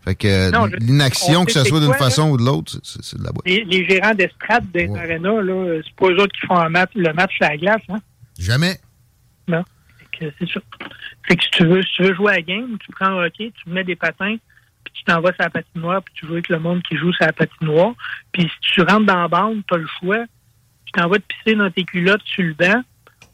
Fait 0.04 0.16
que 0.16 0.50
l'inaction, 0.80 1.46
que 1.46 1.52
ce 1.52 1.64
soit 1.64 1.80
d'une 1.80 1.94
façon 1.94 2.32
ou 2.32 2.38
de 2.38 2.44
l'autre, 2.44 2.80
c'est 2.84 3.20
de 3.20 3.24
la 3.24 3.32
boîte. 3.32 3.46
Les, 3.46 3.88
gérants 3.88 4.16
d'estrade 4.16 4.72
des 4.72 4.88
ouais. 4.88 5.20
là, 5.20 5.34
c'est 5.84 5.96
pas 5.96 6.08
eux 6.08 6.20
autres 6.20 6.34
qui 6.34 6.48
font 6.48 6.64
le 6.64 6.70
match 7.14 7.32
à 7.42 7.50
la 7.50 7.58
glace, 7.58 7.82
hein? 7.90 8.00
Jamais. 8.40 8.80
Non. 9.48 9.64
C'est 10.20 10.48
sûr. 10.48 10.62
Fait 11.28 11.36
que 11.36 11.44
si 11.44 11.52
tu 11.52 11.66
veux, 11.66 11.82
si 11.84 11.94
tu 11.96 12.04
veux 12.04 12.16
jouer 12.16 12.32
à 12.32 12.36
la 12.38 12.42
game, 12.42 12.78
tu 12.80 12.92
prends 12.92 13.08
un 13.08 13.26
hockey, 13.26 13.52
tu 13.64 13.70
mets 13.70 13.84
des 13.84 13.96
patins, 13.96 14.38
puis 14.94 15.04
tu 15.04 15.12
t'envoies 15.12 15.34
sur 15.34 15.44
la 15.44 15.50
patinoire, 15.50 16.02
puis 16.04 16.14
tu 16.16 16.26
joues 16.26 16.34
avec 16.34 16.50
le 16.50 16.60
monde 16.60 16.82
qui 16.84 16.98
joue 16.98 17.12
sur 17.14 17.26
la 17.26 17.34
patinoire. 17.34 17.94
Puis 18.32 18.44
si 18.44 18.74
tu 18.74 18.82
rentres 18.82 19.06
dans 19.06 19.22
la 19.22 19.28
bande, 19.28 19.62
tu 19.68 19.74
as 19.74 19.78
le 19.78 19.88
choix. 20.00 20.26
Tu 20.86 20.92
t'envoies 20.94 21.20
te 21.20 21.24
pisser 21.28 21.56
dans 21.56 21.72
tes 21.72 21.84
culottes 21.84 22.22
sur 22.26 22.44
le 22.44 22.54
banc, 22.54 22.84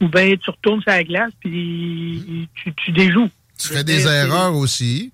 ou 0.02 0.08
bien 0.08 0.36
tu 0.36 0.50
retournes 0.50 0.82
sur 0.82 0.92
la 0.92 1.04
glace, 1.04 1.32
puis 1.40 2.48
tu, 2.56 2.74
tu 2.74 2.92
déjoues. 2.92 3.30
Tu 3.58 3.70
fais 3.70 3.84
des 3.84 4.06
erreurs 4.06 4.56
aussi. 4.56 5.12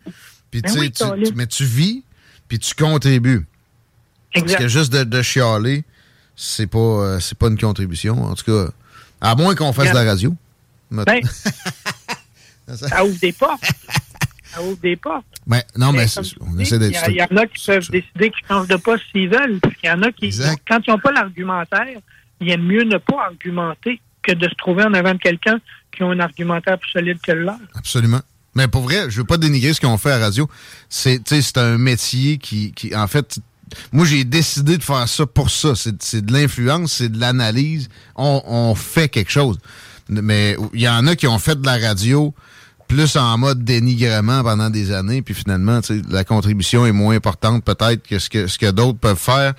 Puis 0.51 0.61
ben 0.61 0.91
tu, 0.91 1.33
mais 1.35 1.47
tu 1.47 1.63
vis, 1.63 2.03
puis 2.47 2.59
tu 2.59 2.75
contribues. 2.75 3.45
Parce 4.33 4.55
que 4.55 4.67
juste 4.67 4.93
de, 4.93 5.21
chialer, 5.21 5.83
c'est 6.35 6.67
pas, 6.67 6.77
euh, 6.77 7.19
c'est 7.19 7.37
pas 7.37 7.47
une 7.47 7.57
contribution. 7.57 8.23
En 8.23 8.35
tout 8.35 8.45
cas, 8.45 8.71
à 9.21 9.35
moins 9.35 9.55
qu'on 9.55 9.73
fasse 9.73 9.89
de 9.89 9.95
la 9.95 10.03
radio. 10.03 10.35
Ben, 10.91 11.21
ça 12.67 13.03
ouvre 13.03 13.19
des 13.19 13.33
portes. 13.33 13.63
Ça 14.45 14.61
ouvre 14.61 14.77
des 14.77 14.95
portes. 14.95 15.25
Ben, 15.45 15.61
non, 15.77 15.91
mais, 15.91 16.05
on 16.41 16.57
essaie 16.59 16.79
d'être. 16.79 17.09
Il 17.09 17.15
y, 17.15 17.21
en 17.21 17.37
a 17.37 17.45
qui 17.47 17.65
peuvent 17.65 17.89
décider 17.89 18.29
qu'ils 18.29 18.47
changent 18.47 18.67
de 18.67 18.77
poste 18.77 19.03
s'ils 19.11 19.29
veulent. 19.29 19.59
Il 19.83 19.87
y 19.87 19.91
en 19.91 20.01
a 20.01 20.11
qui, 20.11 20.29
quand 20.67 20.79
ils 20.87 20.91
n'ont 20.91 20.99
pas 20.99 21.11
l'argumentaire, 21.11 21.99
il 22.39 22.49
aiment 22.49 22.65
mieux 22.65 22.83
ne 22.83 22.97
pas 22.97 23.25
argumenter 23.25 23.99
que 24.21 24.31
de 24.31 24.47
se 24.47 24.55
trouver 24.55 24.83
en 24.83 24.93
avant 24.93 25.13
de 25.13 25.19
quelqu'un 25.19 25.59
qui 25.91 26.03
a 26.03 26.07
un 26.07 26.19
argumentaire 26.19 26.77
plus 26.79 26.91
solide 26.91 27.19
que 27.21 27.33
le 27.33 27.43
leur. 27.43 27.57
Absolument. 27.75 28.21
Mais 28.55 28.67
pour 28.67 28.83
vrai, 28.83 29.09
je 29.09 29.17
veux 29.17 29.25
pas 29.25 29.37
dénigrer 29.37 29.73
ce 29.73 29.81
qu'on 29.81 29.97
fait 29.97 30.11
à 30.11 30.19
radio. 30.19 30.47
C'est, 30.89 31.21
c'est 31.27 31.57
un 31.57 31.77
métier 31.77 32.37
qui, 32.37 32.71
qui, 32.71 32.95
en 32.95 33.07
fait, 33.07 33.39
moi, 33.91 34.05
j'ai 34.05 34.23
décidé 34.23 34.77
de 34.77 34.83
faire 34.83 35.07
ça 35.07 35.25
pour 35.25 35.49
ça. 35.49 35.73
C'est 35.75 36.25
de 36.25 36.31
l'influence, 36.31 36.93
c'est 36.93 37.09
de 37.09 37.19
l'analyse. 37.19 37.89
On, 38.15 38.41
on, 38.45 38.75
fait 38.75 39.09
quelque 39.09 39.31
chose. 39.31 39.57
Mais 40.09 40.55
il 40.73 40.81
y 40.81 40.87
en 40.87 41.07
a 41.07 41.15
qui 41.15 41.27
ont 41.27 41.39
fait 41.39 41.59
de 41.59 41.65
la 41.65 41.77
radio 41.77 42.33
plus 42.93 43.15
en 43.15 43.37
mode 43.39 43.63
dénigrement 43.63 44.43
pendant 44.43 44.69
des 44.69 44.91
années, 44.91 45.23
puis 45.23 45.33
finalement, 45.33 45.79
la 46.09 46.23
contribution 46.23 46.85
est 46.85 46.91
moins 46.91 47.15
importante 47.15 47.63
peut-être 47.63 48.07
que 48.07 48.19
ce 48.19 48.29
que, 48.29 48.45
ce 48.45 48.59
que 48.59 48.69
d'autres 48.69 48.99
peuvent 48.99 49.17
faire. 49.17 49.53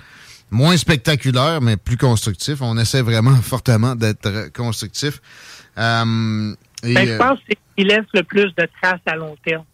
Moins 0.51 0.77
spectaculaire, 0.77 1.59
mais 1.59 1.75
plus 1.75 1.97
constructif. 1.97 2.61
On 2.61 2.77
essaie 2.77 3.01
vraiment 3.01 3.35
fortement 3.41 3.95
d'être 3.95 4.53
constructif. 4.53 5.21
Euh, 5.77 6.55
ben, 6.81 7.07
je 7.07 7.11
euh, 7.11 7.17
pense 7.17 7.39
qu'il 7.75 7.87
laisse 7.87 8.05
le 8.13 8.23
plus 8.23 8.53
de 8.55 8.67
traces 8.81 9.01
à 9.05 9.15
long 9.17 9.35
terme. 9.45 9.65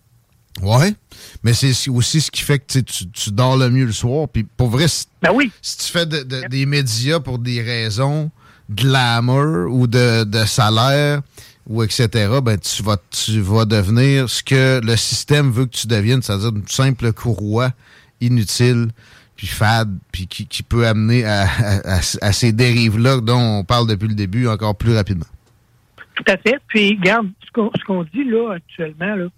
Oui, 0.64 0.96
mais 1.44 1.54
c'est 1.54 1.90
aussi 1.90 2.20
ce 2.20 2.32
qui 2.32 2.42
fait 2.42 2.60
que 2.60 2.80
tu, 2.80 3.32
dors 3.32 3.58
le 3.58 3.70
mieux 3.70 3.86
le 3.86 3.92
soir. 3.92 4.28
Puis 4.28 4.44
pour 4.44 4.70
vrai, 4.70 4.88
si, 4.88 5.06
ben 5.22 5.32
oui. 5.34 5.52
si 5.62 5.78
tu 5.78 5.92
fais 5.92 6.06
des 6.06 6.66
médias 6.66 7.20
pour 7.20 7.38
des 7.38 7.62
raisons 7.62 8.32
de 8.70 8.84
glamour 8.84 9.72
ou 9.72 9.88
de, 9.88 10.26
salaire 10.46 11.22
ou 11.72 11.84
etc., 11.84 12.08
ben 12.44 12.58
tu 12.60 12.84
vas, 12.84 12.98
tu 13.10 13.40
vas 13.40 13.66
devenir 13.66 14.30
ce 14.30 14.44
que 14.44 14.82
le 14.86 14.96
système 14.98 15.52
veut 15.52 15.66
que 15.66 15.76
tu 15.76 15.88
deviennes, 15.88 16.22
c'est-à-dire 16.22 16.50
une 16.50 16.68
simple 16.68 17.14
courroie 17.14 17.72
inutile, 18.20 18.90
puis 19.38 19.48
fade, 19.48 19.98
puis 20.12 20.28
qui, 20.28 20.64
peut 20.64 20.86
amener 20.86 21.24
à, 21.26 22.02
ces 22.02 22.52
dérives-là 22.52 23.22
dont 23.22 23.60
on 23.60 23.64
parle 23.64 23.88
depuis 23.88 24.10
le 24.10 24.16
début 24.16 24.48
encore 24.48 24.78
plus 24.78 24.94
rapidement. 24.94 25.26
Tout 26.16 26.26
à 26.28 26.38
fait. 26.38 26.60
Puis, 26.68 26.98
regarde, 27.00 27.30
ce 27.56 27.84
qu'on 27.86 28.04
dit 28.04 28.26
là 28.26 28.56
actuellement, 28.56 29.30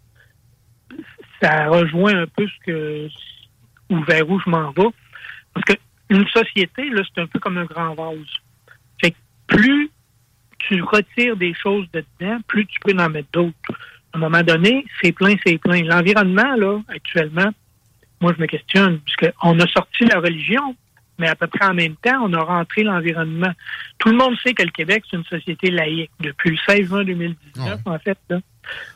ça 1.42 1.68
rejoint 1.68 2.24
un 2.24 2.28
peu 2.28 2.48
ce 2.48 2.66
que 2.66 3.08
ou 3.90 4.04
vers 4.04 4.28
où 4.30 4.40
je 4.40 4.50
m'en 4.50 4.72
vais. 4.72 4.90
Parce 5.54 5.66
que 5.66 5.74
une 6.10 6.28
société, 6.30 6.90
là, 6.90 7.04
c'est 7.14 7.22
un 7.22 7.28
peu 7.28 7.40
comme 7.40 7.58
un 7.58 7.66
grand 7.66 7.94
vase. 7.96 8.18
Fait 9.02 9.12
que 9.12 9.18
plus 9.48 9.92
tu 10.68 10.82
retires 10.82 11.38
des 11.38 11.54
choses 11.54 11.86
de 11.94 12.04
dedans, 12.20 12.40
plus 12.48 12.66
tu 12.66 12.80
peux 12.80 12.98
en 12.98 13.10
mettre 13.10 13.30
d'autres. 13.34 13.54
À 14.14 14.18
un 14.18 14.20
moment 14.20 14.44
donné, 14.44 14.86
c'est 15.02 15.12
plein, 15.12 15.36
c'est 15.46 15.58
plein. 15.58 15.84
L'environnement, 15.84 16.56
là, 16.56 16.80
actuellement, 16.88 17.50
moi, 18.22 18.34
je 18.36 18.42
me 18.42 18.48
questionne, 18.48 19.00
parce 19.00 19.34
qu'on 19.34 19.60
a 19.60 19.68
sorti 19.68 20.06
la 20.06 20.20
religion, 20.20 20.76
mais 21.20 21.28
à 21.28 21.36
peu 21.36 21.48
près 21.48 21.66
en 21.66 21.74
même 21.74 21.96
temps, 21.98 22.24
on 22.24 22.34
a 22.34 22.42
rentré 22.42 22.84
l'environnement. 22.84 23.52
Tout 23.98 24.10
le 24.10 24.18
monde 24.18 24.36
sait 24.44 24.54
que 24.54 24.64
le 24.64 24.72
Québec, 24.72 25.04
c'est 25.10 25.18
une 25.18 25.26
société 25.26 25.70
laïque 25.70 26.12
depuis 26.20 26.52
le 26.52 26.58
16 26.68 26.88
juin 26.88 27.04
2019, 27.04 27.80
en 27.86 28.00
fait. 28.00 28.18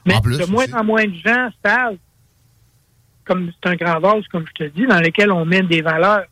Mais 0.06 0.19
de 0.21 0.49
moins 0.49 0.71
en 0.73 0.84
moins 0.84 1.06
de 1.06 1.15
gens 1.15 1.49
savent, 1.63 1.97
comme 3.25 3.51
c'est 3.51 3.69
un 3.69 3.75
grand 3.75 3.99
vase, 3.99 4.25
comme 4.32 4.45
je 4.47 4.65
te 4.65 4.69
dis, 4.69 4.86
dans 4.86 5.01
lequel 5.01 5.32
on 5.32 5.45
met 5.45 5.62
des 5.62 5.82
valeurs. 5.82 6.25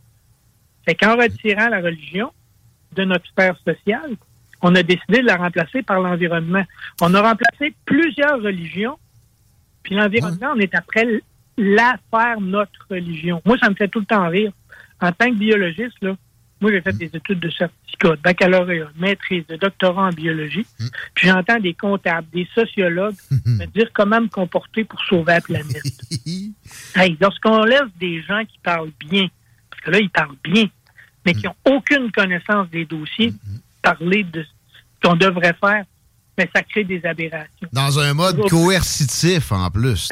C'est 0.87 0.95
qu'en 0.95 1.17
retirant 1.17 1.67
la 1.67 1.81
religion 1.81 2.31
de 2.93 3.03
notre 3.03 3.27
sphère 3.27 3.57
sociale, 3.57 4.15
on 4.65 4.73
a 4.73 4.81
décidé 4.81 5.21
de 5.21 5.27
la 5.27 5.35
remplacer 5.35 5.83
par 5.83 5.99
l'environnement. 5.99 6.63
On 6.99 7.13
a 7.13 7.21
remplacé 7.21 7.75
plusieurs 7.85 8.41
religions, 8.41 8.97
puis 9.83 9.93
l'environnement, 9.93 10.53
on 10.55 10.59
est 10.59 10.73
après 10.73 11.05
la 11.55 11.95
faire 12.09 12.41
notre 12.41 12.87
religion. 12.89 13.43
Moi, 13.45 13.57
ça 13.59 13.69
me 13.69 13.75
fait 13.75 13.87
tout 13.87 13.99
le 13.99 14.05
temps 14.05 14.27
rire 14.27 14.51
en 14.99 15.11
tant 15.11 15.29
que 15.29 15.35
biologiste, 15.35 15.97
là, 16.01 16.15
moi, 16.61 16.71
j'ai 16.71 16.81
fait 16.81 16.97
des 16.97 17.11
études 17.13 17.39
de 17.39 17.49
certificat, 17.49 18.15
de 18.15 18.21
baccalauréat, 18.21 18.85
de 18.95 18.99
maîtrise, 18.99 19.45
de 19.45 19.55
doctorat 19.57 20.07
en 20.07 20.09
biologie. 20.09 20.65
Hmm. 20.79 20.87
Puis 21.13 21.27
j'entends 21.27 21.59
des 21.59 21.73
comptables, 21.75 22.27
des 22.33 22.47
sociologues 22.55 23.15
hmm. 23.29 23.57
me 23.57 23.65
dire 23.67 23.89
comment 23.93 24.21
me 24.21 24.29
comporter 24.29 24.83
pour 24.83 25.03
sauver 25.03 25.33
la 25.33 25.41
planète. 25.41 25.83
hey, 26.95 27.17
lorsqu'on 27.19 27.63
laisse 27.65 27.91
des 27.99 28.23
gens 28.23 28.43
qui 28.45 28.57
parlent 28.63 28.93
bien, 28.99 29.27
parce 29.69 29.81
que 29.83 29.91
là, 29.91 29.99
ils 29.99 30.09
parlent 30.09 30.37
bien, 30.43 30.65
mais 31.25 31.33
qui 31.33 31.45
n'ont 31.45 31.55
aucune 31.65 32.11
connaissance 32.11 32.69
des 32.69 32.85
dossiers, 32.85 33.31
hmm. 33.31 33.57
parler 33.83 34.23
de 34.23 34.41
ce 34.41 34.54
qu'on 35.05 35.15
devrait 35.15 35.55
faire, 35.59 35.83
mais 36.37 36.49
ça 36.55 36.61
crée 36.63 36.83
des 36.83 37.05
aberrations. 37.05 37.67
Dans 37.71 37.99
un 37.99 38.13
mode 38.13 38.39
coercitif, 38.49 39.51
en 39.51 39.69
plus. 39.69 40.09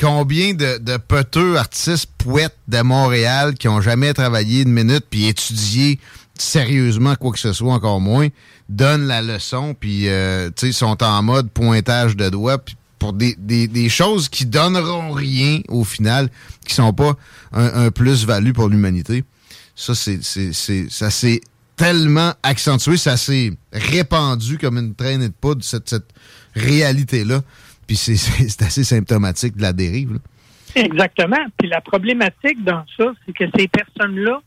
Combien 0.00 0.54
de, 0.54 0.78
de 0.78 0.96
peteux 0.96 1.56
artistes 1.56 2.10
poètes 2.16 2.56
de 2.68 2.80
Montréal 2.80 3.54
qui 3.54 3.68
ont 3.68 3.82
jamais 3.82 4.14
travaillé 4.14 4.62
une 4.62 4.72
minute 4.72 5.04
puis 5.10 5.26
étudié 5.26 5.98
sérieusement 6.42 7.16
quoi 7.16 7.32
que 7.32 7.38
ce 7.38 7.52
soit, 7.52 7.72
encore 7.72 8.00
moins, 8.00 8.28
donnent 8.68 9.06
la 9.06 9.22
leçon 9.22 9.74
puis 9.78 10.08
euh, 10.08 10.50
sont 10.72 11.02
en 11.02 11.22
mode 11.22 11.50
pointage 11.50 12.16
de 12.16 12.28
doigts 12.28 12.58
pour 12.98 13.12
des, 13.12 13.34
des, 13.36 13.88
choses 13.88 14.28
qui 14.28 14.44
donneront 14.44 15.12
rien 15.12 15.60
au 15.68 15.84
final, 15.84 16.30
qui 16.66 16.74
sont 16.74 16.92
pas 16.92 17.14
un, 17.52 17.92
plus-value 17.92 18.50
pour 18.50 18.68
l'humanité. 18.68 19.22
Ça, 19.76 19.94
c'est, 19.94 20.20
ça 20.22 21.10
s'est 21.10 21.40
tellement 21.78 22.32
accentué, 22.42 22.96
ça 22.96 23.16
s'est 23.16 23.52
répandu 23.72 24.58
comme 24.58 24.76
une 24.76 24.94
traînée 24.94 25.28
de 25.28 25.34
poudre, 25.34 25.62
cette, 25.62 25.88
cette 25.88 26.12
réalité-là. 26.54 27.40
Puis 27.86 27.96
c'est 27.96 28.62
assez 28.62 28.84
symptomatique 28.84 29.56
de 29.56 29.62
la 29.62 29.72
dérive. 29.72 30.18
Exactement. 30.74 31.38
Puis 31.56 31.68
la 31.68 31.80
problématique 31.80 32.62
dans 32.62 32.84
ça, 32.96 33.12
c'est 33.24 33.32
que 33.32 33.44
ces 33.56 33.68
personnes-là 33.68 34.40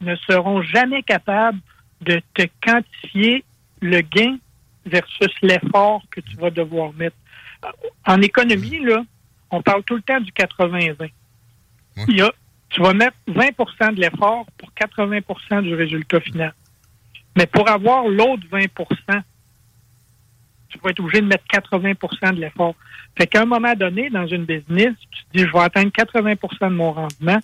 ne 0.00 0.16
seront 0.28 0.62
jamais 0.62 1.02
capables 1.02 1.60
de 2.00 2.20
te 2.34 2.42
quantifier 2.64 3.44
le 3.80 4.00
gain 4.00 4.38
versus 4.86 5.32
l'effort 5.42 6.02
que 6.10 6.20
tu 6.22 6.36
vas 6.36 6.50
devoir 6.50 6.92
mettre. 6.94 7.16
En 8.06 8.20
économie, 8.22 8.80
là, 8.80 9.04
on 9.50 9.62
parle 9.62 9.84
tout 9.84 9.96
le 9.96 10.02
temps 10.02 10.20
du 10.20 10.32
80-20. 10.32 11.10
Il 12.08 12.16
y 12.16 12.22
a, 12.22 12.32
tu 12.70 12.80
vas 12.80 12.94
mettre 12.94 13.16
20% 13.28 13.94
de 13.94 14.00
l'effort 14.00 14.46
pour 14.56 14.72
80% 14.80 15.62
du 15.62 15.74
résultat 15.74 16.20
final. 16.20 16.54
Mais 17.40 17.46
pour 17.46 17.70
avoir 17.70 18.06
l'autre 18.06 18.42
20% 18.52 19.22
tu 20.68 20.78
vas 20.84 20.90
être 20.90 21.00
obligé 21.00 21.22
de 21.22 21.26
mettre 21.26 21.44
80% 21.50 22.34
de 22.34 22.40
l'effort. 22.42 22.74
Fait 23.16 23.26
qu'à 23.26 23.40
un 23.40 23.46
moment 23.46 23.72
donné, 23.74 24.10
dans 24.10 24.26
une 24.26 24.44
business, 24.44 24.92
tu 25.10 25.24
te 25.24 25.38
dis, 25.38 25.44
je 25.46 25.52
vais 25.52 25.64
atteindre 25.64 25.90
80% 25.90 26.68
de 26.68 26.74
mon 26.74 26.92
rendement 26.92 27.40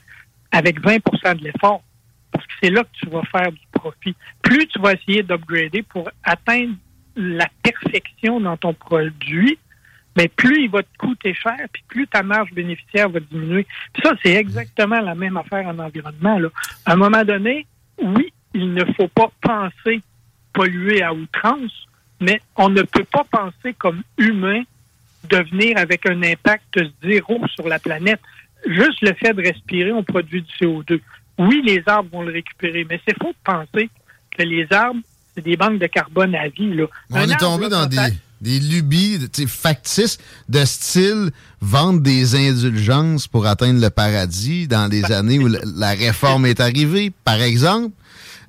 avec 0.52 0.80
20% 0.82 1.38
de 1.38 1.44
l'effort. 1.44 1.82
Parce 2.30 2.46
que 2.46 2.52
c'est 2.62 2.68
là 2.68 2.84
que 2.84 2.90
tu 2.92 3.08
vas 3.08 3.22
faire 3.22 3.50
du 3.50 3.66
profit. 3.72 4.14
Plus 4.42 4.66
tu 4.66 4.78
vas 4.78 4.92
essayer 4.92 5.22
d'upgrader 5.22 5.82
pour 5.82 6.10
atteindre 6.22 6.74
la 7.16 7.48
perfection 7.62 8.38
dans 8.38 8.58
ton 8.58 8.74
produit, 8.74 9.58
mais 10.14 10.28
plus 10.28 10.64
il 10.64 10.70
va 10.70 10.82
te 10.82 10.98
coûter 10.98 11.32
cher, 11.32 11.56
puis 11.72 11.82
plus 11.88 12.06
ta 12.06 12.22
marge 12.22 12.52
bénéficiaire 12.52 13.08
va 13.08 13.20
diminuer. 13.20 13.66
Puis 13.94 14.02
ça, 14.04 14.12
c'est 14.22 14.34
exactement 14.34 15.00
la 15.00 15.14
même 15.14 15.38
affaire 15.38 15.66
en 15.66 15.78
environnement. 15.78 16.38
À 16.84 16.92
un 16.92 16.96
moment 16.96 17.24
donné, 17.24 17.66
oui, 17.98 18.30
il 18.56 18.72
ne 18.72 18.84
faut 18.94 19.08
pas 19.08 19.30
penser 19.42 20.00
polluer 20.52 21.02
à 21.02 21.12
outrance, 21.12 21.86
mais 22.20 22.40
on 22.56 22.70
ne 22.70 22.82
peut 22.82 23.04
pas 23.04 23.24
penser 23.30 23.74
comme 23.78 24.02
humain 24.16 24.62
devenir 25.28 25.76
avec 25.76 26.08
un 26.08 26.22
impact 26.22 26.80
zéro 27.02 27.40
sur 27.54 27.68
la 27.68 27.78
planète. 27.78 28.20
Juste 28.66 29.02
le 29.02 29.12
fait 29.14 29.34
de 29.34 29.42
respirer, 29.42 29.92
on 29.92 30.02
produit 30.02 30.42
du 30.42 30.52
CO2. 30.58 31.00
Oui, 31.38 31.60
les 31.64 31.82
arbres 31.86 32.08
vont 32.10 32.22
le 32.22 32.32
récupérer, 32.32 32.86
mais 32.88 33.00
c'est 33.06 33.16
faux 33.20 33.32
de 33.32 33.44
penser 33.44 33.90
que 34.30 34.42
les 34.42 34.66
arbres, 34.70 35.00
c'est 35.34 35.44
des 35.44 35.56
banques 35.56 35.78
de 35.78 35.86
carbone 35.86 36.34
à 36.34 36.48
vie. 36.48 36.74
Là. 36.74 36.86
On 37.10 37.28
est 37.28 37.36
tombé 37.36 37.68
dans 37.68 37.84
des, 37.84 37.98
des 38.40 38.58
lubies 38.58 39.18
factices 39.46 40.18
de 40.48 40.64
style 40.64 41.30
vendre 41.60 42.00
des 42.00 42.34
indulgences 42.34 43.26
pour 43.26 43.46
atteindre 43.46 43.80
le 43.80 43.90
paradis 43.90 44.66
dans 44.66 44.88
des 44.88 45.04
années 45.12 45.38
où 45.38 45.48
la 45.48 45.90
réforme 45.90 46.46
est 46.46 46.60
arrivée, 46.60 47.12
par 47.24 47.42
exemple. 47.42 47.94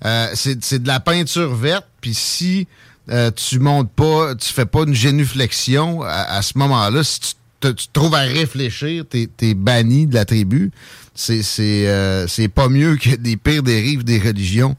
Euh, 0.05 0.27
c'est 0.33 0.81
de 0.81 0.87
la 0.87 0.99
peinture 0.99 1.53
verte, 1.55 1.87
puis 2.01 2.13
si 2.13 2.67
euh, 3.09 3.31
tu 3.31 3.59
montes 3.59 3.91
pas, 3.91 4.35
tu 4.35 4.51
fais 4.53 4.65
pas 4.65 4.83
une 4.83 4.93
génuflexion 4.93 6.01
à, 6.03 6.41
ce 6.41 6.57
moment-là, 6.57 7.03
si 7.03 7.19
tu 7.21 7.33
te, 7.59 7.91
trouves 7.93 8.15
à 8.15 8.21
réfléchir, 8.21 9.05
t'es 9.09 9.29
es 9.41 9.53
banni 9.53 10.07
de 10.07 10.13
la 10.13 10.25
tribu. 10.25 10.71
C'est 11.13 11.41
euh, 11.87 12.27
c'est 12.27 12.49
pas 12.49 12.69
mieux 12.69 12.95
que 12.97 13.15
des 13.15 13.37
pires 13.37 13.63
dérives 13.63 14.03
des 14.03 14.19
religions. 14.19 14.75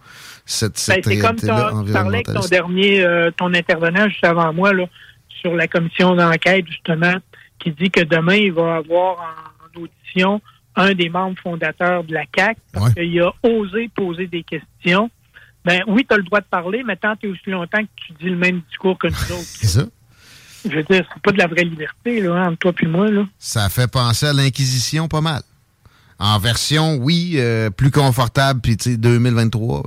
Cette, 0.47 0.73
ben, 0.89 1.01
c'est 1.03 1.19
comme 1.19 1.37
tu 1.37 1.47
parlais 1.47 1.95
avec 1.95 2.27
ton 2.27 2.47
dernier, 2.49 3.05
euh, 3.05 3.31
ton 3.37 3.53
intervenant 3.53 4.09
juste 4.09 4.25
avant 4.25 4.53
moi 4.53 4.73
là, 4.73 4.87
sur 5.41 5.55
la 5.55 5.67
commission 5.67 6.15
d'enquête 6.15 6.67
justement, 6.69 7.15
qui 7.59 7.73
dit 7.73 7.91
que 7.91 8.03
demain 8.05 8.37
il 8.37 8.53
va 8.53 8.77
avoir 8.77 9.19
en, 9.19 9.81
audition 9.81 10.41
un 10.79 10.95
des 10.95 11.11
membres 11.11 11.39
fondateurs 11.43 12.05
de 12.05 12.15
la 12.15 12.25
CAC 12.25 12.57
parce 12.73 12.95
qu'il 12.95 13.21
a 13.21 13.33
osé 13.43 13.91
poser 13.95 14.27
des 14.27 14.43
questions 14.43 15.11
ben 15.69 15.83
oui, 15.87 16.07
tu 16.09 16.15
as 16.15 16.17
le 16.17 16.23
droit 16.23 16.41
de 16.41 16.47
parler, 16.47 16.83
mais 16.83 16.97
tant 16.97 17.15
et 17.23 17.27
aussi 17.29 17.51
longtemps 17.51 17.83
que 17.83 17.89
tu 17.97 18.13
dis 18.21 18.31
le 18.31 18.37
même 18.37 18.63
discours 18.71 18.97
que 18.99 19.09
nous 19.09 19.13
autres. 19.37 19.45
C'est 19.45 19.67
ça. 19.67 19.85
Je 20.65 20.75
veux 20.75 20.83
dire, 20.83 21.05
c'est 21.13 21.23
pas 21.23 21.33
de 21.33 21.39
la 21.39 21.47
vraie 21.47 21.65
liberté, 21.65 22.21
là, 22.21 22.49
entre 22.49 22.59
toi 22.59 22.73
et 22.81 22.87
moi, 22.87 23.11
là. 23.11 23.27
Ça 23.39 23.69
fait 23.69 23.87
penser 23.87 24.27
à 24.27 24.33
l'Inquisition 24.33 25.09
pas 25.09 25.21
mal. 25.21 25.43
En 26.19 26.39
version, 26.39 26.97
oui, 26.97 27.35
euh, 27.37 27.69
plus 27.71 27.91
confortable, 27.91 28.61
puis 28.61 28.77
tu 28.77 28.93
sais, 28.93 28.97
2023. 28.97 29.83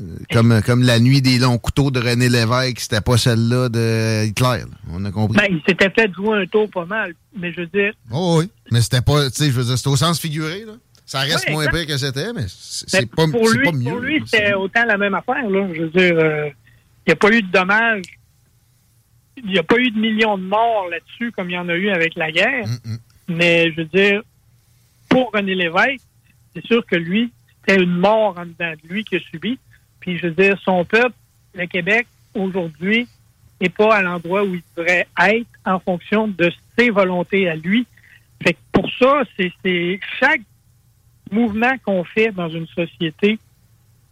Euh, 0.00 0.16
comme, 0.32 0.62
comme 0.62 0.82
la 0.82 0.98
nuit 0.98 1.20
des 1.20 1.38
longs 1.38 1.58
couteaux 1.58 1.90
de 1.90 2.00
René 2.00 2.28
Lévesque, 2.28 2.80
c'était 2.80 3.00
pas 3.00 3.18
celle-là 3.18 3.68
de 3.68 4.26
Hitler. 4.26 4.64
On 4.90 5.04
a 5.04 5.10
compris. 5.10 5.36
Ben, 5.36 5.46
il 5.50 5.62
s'était 5.68 5.90
fait 5.90 6.10
jouer 6.14 6.42
un 6.42 6.46
tour 6.46 6.68
pas 6.70 6.86
mal, 6.86 7.14
mais 7.38 7.52
je 7.52 7.60
veux 7.60 7.66
dire. 7.66 7.92
Oh 8.10 8.38
oui, 8.40 8.50
mais 8.70 8.80
c'était 8.80 9.02
pas, 9.02 9.28
tu 9.30 9.36
sais, 9.36 9.46
je 9.46 9.52
veux 9.52 9.64
dire, 9.64 9.76
c'était 9.76 9.90
au 9.90 9.96
sens 9.96 10.20
figuré, 10.20 10.64
là. 10.64 10.72
Ça 11.04 11.20
reste 11.20 11.48
moins 11.50 11.68
pire 11.68 11.86
que 11.86 11.96
c'était, 11.96 12.32
mais 12.32 12.46
c'est 12.48 13.08
pas, 13.08 13.28
pour 13.28 13.48
lui, 13.48 13.64
pas 13.64 13.72
mieux. 13.72 13.90
Pour 13.90 14.00
lui, 14.00 14.20
c'était 14.26 14.54
autant 14.54 14.84
la 14.84 14.98
même 14.98 15.14
affaire. 15.14 15.48
Là. 15.48 15.68
Je 15.72 15.82
veux 15.82 15.90
dire, 15.90 16.18
euh, 16.18 16.48
il 17.06 17.10
n'y 17.10 17.12
a 17.12 17.16
pas 17.16 17.30
eu 17.30 17.42
de 17.42 17.52
dommages. 17.52 18.18
Il 19.36 19.50
n'y 19.50 19.58
a 19.58 19.62
pas 19.62 19.76
eu 19.76 19.90
de 19.90 20.00
millions 20.00 20.36
de 20.36 20.42
morts 20.42 20.88
là-dessus 20.90 21.30
comme 21.30 21.48
il 21.48 21.52
y 21.52 21.58
en 21.58 21.68
a 21.68 21.74
eu 21.74 21.90
avec 21.90 22.16
la 22.16 22.32
guerre. 22.32 22.66
Mm, 22.66 22.90
mm. 22.90 22.98
Mais 23.28 23.70
je 23.70 23.82
veux 23.82 23.84
dire, 23.84 24.22
pour 25.08 25.30
René 25.32 25.54
Lévesque, 25.54 26.02
c'est 26.54 26.66
sûr 26.66 26.84
que 26.84 26.96
lui, 26.96 27.32
c'était 27.60 27.80
une 27.80 27.98
mort 27.98 28.36
en 28.36 28.46
dedans 28.46 28.72
de 28.82 28.88
lui 28.88 29.04
qu'il 29.04 29.18
a 29.18 29.20
subi. 29.30 29.60
Puis 30.06 30.18
je 30.18 30.28
veux 30.28 30.34
dire, 30.34 30.56
son 30.62 30.84
peuple, 30.84 31.14
le 31.54 31.66
Québec, 31.66 32.06
aujourd'hui, 32.32 33.08
n'est 33.60 33.68
pas 33.68 33.96
à 33.96 34.02
l'endroit 34.02 34.44
où 34.44 34.54
il 34.54 34.62
devrait 34.76 35.08
être 35.20 35.48
en 35.64 35.80
fonction 35.80 36.28
de 36.28 36.52
ses 36.78 36.90
volontés 36.90 37.48
à 37.48 37.56
lui. 37.56 37.86
Fait 38.40 38.52
que 38.52 38.58
pour 38.70 38.88
ça, 39.00 39.22
c'est 39.36 39.98
chaque 40.20 40.42
mouvement 41.32 41.74
qu'on 41.84 42.04
fait 42.04 42.30
dans 42.30 42.48
une 42.48 42.68
société, 42.68 43.40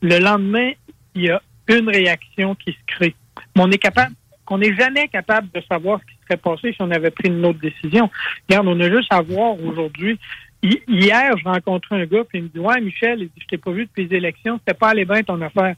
le 0.02 0.18
lendemain, 0.18 0.72
il 1.14 1.22
y 1.22 1.30
a 1.30 1.40
une 1.68 1.88
réaction 1.88 2.56
qui 2.56 2.72
se 2.72 2.78
crée. 2.86 3.14
On 3.56 3.70
est 3.70 3.78
capable, 3.78 4.14
qu'on 4.44 4.58
n'est 4.58 4.74
jamais 4.74 5.06
capable 5.06 5.48
de 5.54 5.62
savoir 5.68 6.00
ce 6.00 6.06
qui 6.06 6.18
serait 6.24 6.36
passé 6.38 6.72
si 6.72 6.82
on 6.82 6.90
avait 6.90 7.12
pris 7.12 7.28
une 7.28 7.44
autre 7.46 7.60
décision. 7.60 8.10
Regarde, 8.48 8.66
on 8.66 8.80
a 8.80 8.90
juste 8.90 9.12
à 9.12 9.22
voir 9.22 9.60
aujourd'hui. 9.62 10.18
Hier, 10.62 11.36
je 11.36 11.44
rencontrais 11.44 12.02
un 12.02 12.06
gars, 12.06 12.24
puis 12.24 12.38
il 12.38 12.44
me 12.44 12.48
dit 12.48 12.58
Ouais, 12.58 12.80
Michel, 12.80 13.28
je 13.38 13.46
t'ai 13.46 13.58
pas 13.58 13.70
vu 13.70 13.84
depuis 13.84 14.08
les 14.08 14.16
élections, 14.16 14.58
c'était 14.58 14.76
pas 14.76 14.88
allé 14.88 15.04
bien 15.04 15.22
ton 15.22 15.40
affaire. 15.40 15.76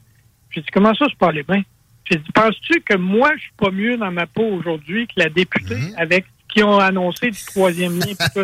J'ai 0.57 0.63
dit 0.63 0.69
Comment 0.73 0.95
ça, 0.95 1.05
c'est 1.07 1.17
pas 1.19 1.29
allé 1.29 1.43
bien? 1.43 1.61
J'ai 2.09 2.17
dit 2.17 2.31
Penses-tu 2.33 2.81
que 2.81 2.95
moi, 2.95 3.31
je 3.35 3.41
suis 3.41 3.51
pas 3.57 3.69
mieux 3.69 3.95
dans 3.95 4.11
ma 4.11 4.25
peau 4.25 4.43
aujourd'hui 4.43 5.05
que 5.05 5.13
la 5.17 5.29
députée 5.29 5.75
mm-hmm. 5.75 5.95
avec 5.97 6.25
qui 6.47 6.63
ont 6.63 6.79
annoncé 6.79 7.29
du 7.29 7.39
troisième 7.45 7.99
lien. 7.99 8.13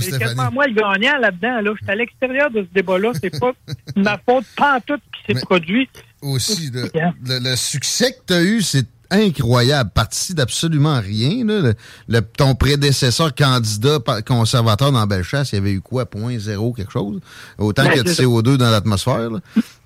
C'est 0.00 0.18
quasiment 0.18 0.52
moi 0.52 0.66
le 0.68 0.74
gagnant 0.74 1.18
là-dedans. 1.18 1.60
Là. 1.60 1.72
Je 1.72 1.82
suis 1.82 1.90
à 1.90 1.96
l'extérieur 1.96 2.50
de 2.50 2.62
ce 2.62 2.74
débat-là. 2.74 3.12
C'est 3.20 3.40
pas 3.40 3.52
ma 3.96 4.18
faute, 4.18 4.44
pas 4.56 4.76
en 4.76 4.80
tout 4.80 5.00
qui 5.12 5.34
s'est 5.34 5.40
produit. 5.40 5.88
Aussi, 6.20 6.70
le, 6.70 7.56
succès 7.56 8.12
que 8.12 8.18
tu 8.28 8.34
as 8.34 8.42
eu, 8.42 8.62
c'est 8.62 8.86
incroyable. 9.12 9.90
Parti 9.94 10.34
d'absolument 10.34 11.00
rien. 11.00 11.44
Le, 11.44 11.74
ton 12.20 12.54
prédécesseur 12.54 13.34
candidat 13.34 13.98
conservateur 14.26 14.92
dans 14.92 15.06
Bellechasse, 15.06 15.52
il 15.52 15.56
y 15.56 15.58
avait 15.58 15.72
eu 15.72 15.80
quoi? 15.80 16.06
Point 16.06 16.38
zéro 16.38 16.72
quelque 16.72 16.92
chose? 16.92 17.20
Autant 17.58 17.84
qu'il 17.84 17.96
y 17.96 18.00
a 18.00 18.02
de 18.02 18.08
CO2 18.08 18.56
dans 18.56 18.70
l'atmosphère. 18.70 19.30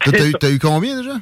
Tu 0.01 0.15
as, 0.15 0.51
eu 0.51 0.59
combien 0.59 0.97
déjà? 0.97 1.19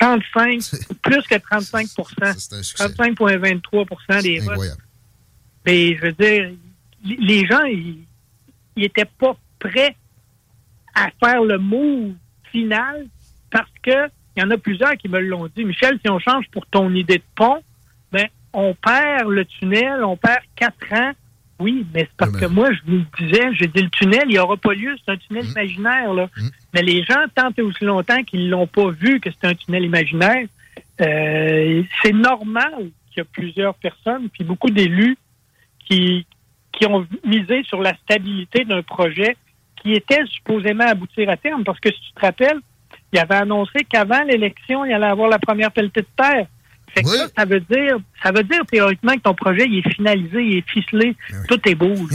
35, 0.00 0.60
plus 1.02 1.22
que 1.22 1.36
35 1.36 1.86
35,23 1.86 4.22
des 4.22 4.40
votes. 4.40 4.50
Incroyable. 4.50 4.82
Mais 5.66 5.96
je 5.96 6.02
veux 6.02 6.12
dire, 6.12 6.50
les 7.04 7.46
gens, 7.46 7.64
ils 7.64 8.04
n'étaient 8.76 9.04
pas 9.04 9.36
prêts 9.58 9.96
à 10.94 11.10
faire 11.20 11.42
le 11.42 11.58
move 11.58 12.14
final 12.50 13.06
parce 13.50 13.70
que 13.82 14.08
il 14.36 14.42
y 14.42 14.46
en 14.46 14.50
a 14.50 14.58
plusieurs 14.58 14.96
qui 14.96 15.08
me 15.08 15.20
l'ont 15.20 15.48
dit. 15.54 15.64
Michel, 15.64 15.98
si 16.04 16.10
on 16.10 16.18
change 16.18 16.48
pour 16.50 16.66
ton 16.66 16.92
idée 16.92 17.18
de 17.18 17.24
pont, 17.34 17.62
ben, 18.12 18.26
on 18.52 18.74
perd 18.74 19.28
le 19.28 19.44
tunnel, 19.44 20.04
on 20.04 20.16
perd 20.16 20.40
quatre 20.56 20.92
ans. 20.92 21.12
Oui, 21.60 21.86
mais 21.94 22.00
c'est 22.00 22.16
parce 22.16 22.36
que 22.36 22.46
moi, 22.46 22.72
je 22.72 22.80
vous 22.84 22.98
le 22.98 23.26
disais, 23.26 23.48
j'ai 23.52 23.68
dit 23.68 23.82
le 23.82 23.90
tunnel, 23.90 24.24
il 24.24 24.32
n'y 24.32 24.38
aura 24.38 24.56
pas 24.56 24.74
lieu, 24.74 24.96
c'est 25.04 25.12
un 25.12 25.16
tunnel 25.16 25.44
mmh. 25.44 25.50
imaginaire. 25.50 26.14
Là. 26.14 26.28
Mmh. 26.36 26.48
Mais 26.74 26.82
les 26.82 27.04
gens, 27.04 27.24
tant 27.34 27.50
et 27.56 27.62
aussi 27.62 27.84
longtemps 27.84 28.22
qu'ils 28.24 28.46
ne 28.46 28.50
l'ont 28.50 28.66
pas 28.66 28.90
vu 28.90 29.20
que 29.20 29.30
c'est 29.30 29.46
un 29.46 29.54
tunnel 29.54 29.84
imaginaire, 29.84 30.46
euh, 31.00 31.82
c'est 32.02 32.12
normal 32.12 32.90
qu'il 33.10 33.18
y 33.18 33.20
a 33.20 33.24
plusieurs 33.24 33.74
personnes, 33.76 34.28
puis 34.30 34.42
beaucoup 34.42 34.70
d'élus 34.70 35.16
qui, 35.78 36.26
qui 36.72 36.86
ont 36.86 37.06
misé 37.24 37.62
sur 37.64 37.80
la 37.80 37.94
stabilité 37.98 38.64
d'un 38.64 38.82
projet 38.82 39.36
qui 39.80 39.92
était 39.92 40.24
supposément 40.26 40.86
aboutir 40.86 41.28
à 41.30 41.36
terme. 41.36 41.62
Parce 41.62 41.78
que 41.78 41.92
si 41.92 42.00
tu 42.00 42.12
te 42.14 42.20
rappelles, 42.20 42.60
il 43.14 43.18
avait 43.18 43.36
annoncé 43.36 43.86
qu'avant 43.88 44.22
l'élection, 44.24 44.84
il 44.84 44.92
allait 44.92 45.06
avoir 45.06 45.28
la 45.28 45.38
première 45.38 45.70
pelletée 45.72 46.02
de 46.02 46.06
terre. 46.16 46.46
Fait 46.92 47.02
que 47.02 47.08
ça, 47.08 47.26
ça 47.36 47.44
veut 47.44 47.60
dire, 47.60 47.96
ça 48.22 48.30
veut 48.30 48.44
dire 48.44 48.60
théoriquement 48.70 49.14
que 49.14 49.22
ton 49.22 49.34
projet 49.34 49.66
il 49.66 49.78
est 49.78 49.94
finalisé, 49.94 50.42
il 50.42 50.58
est 50.58 50.70
ficelé, 50.70 51.16
tout 51.48 51.58
est 51.68 51.74
beau. 51.74 51.94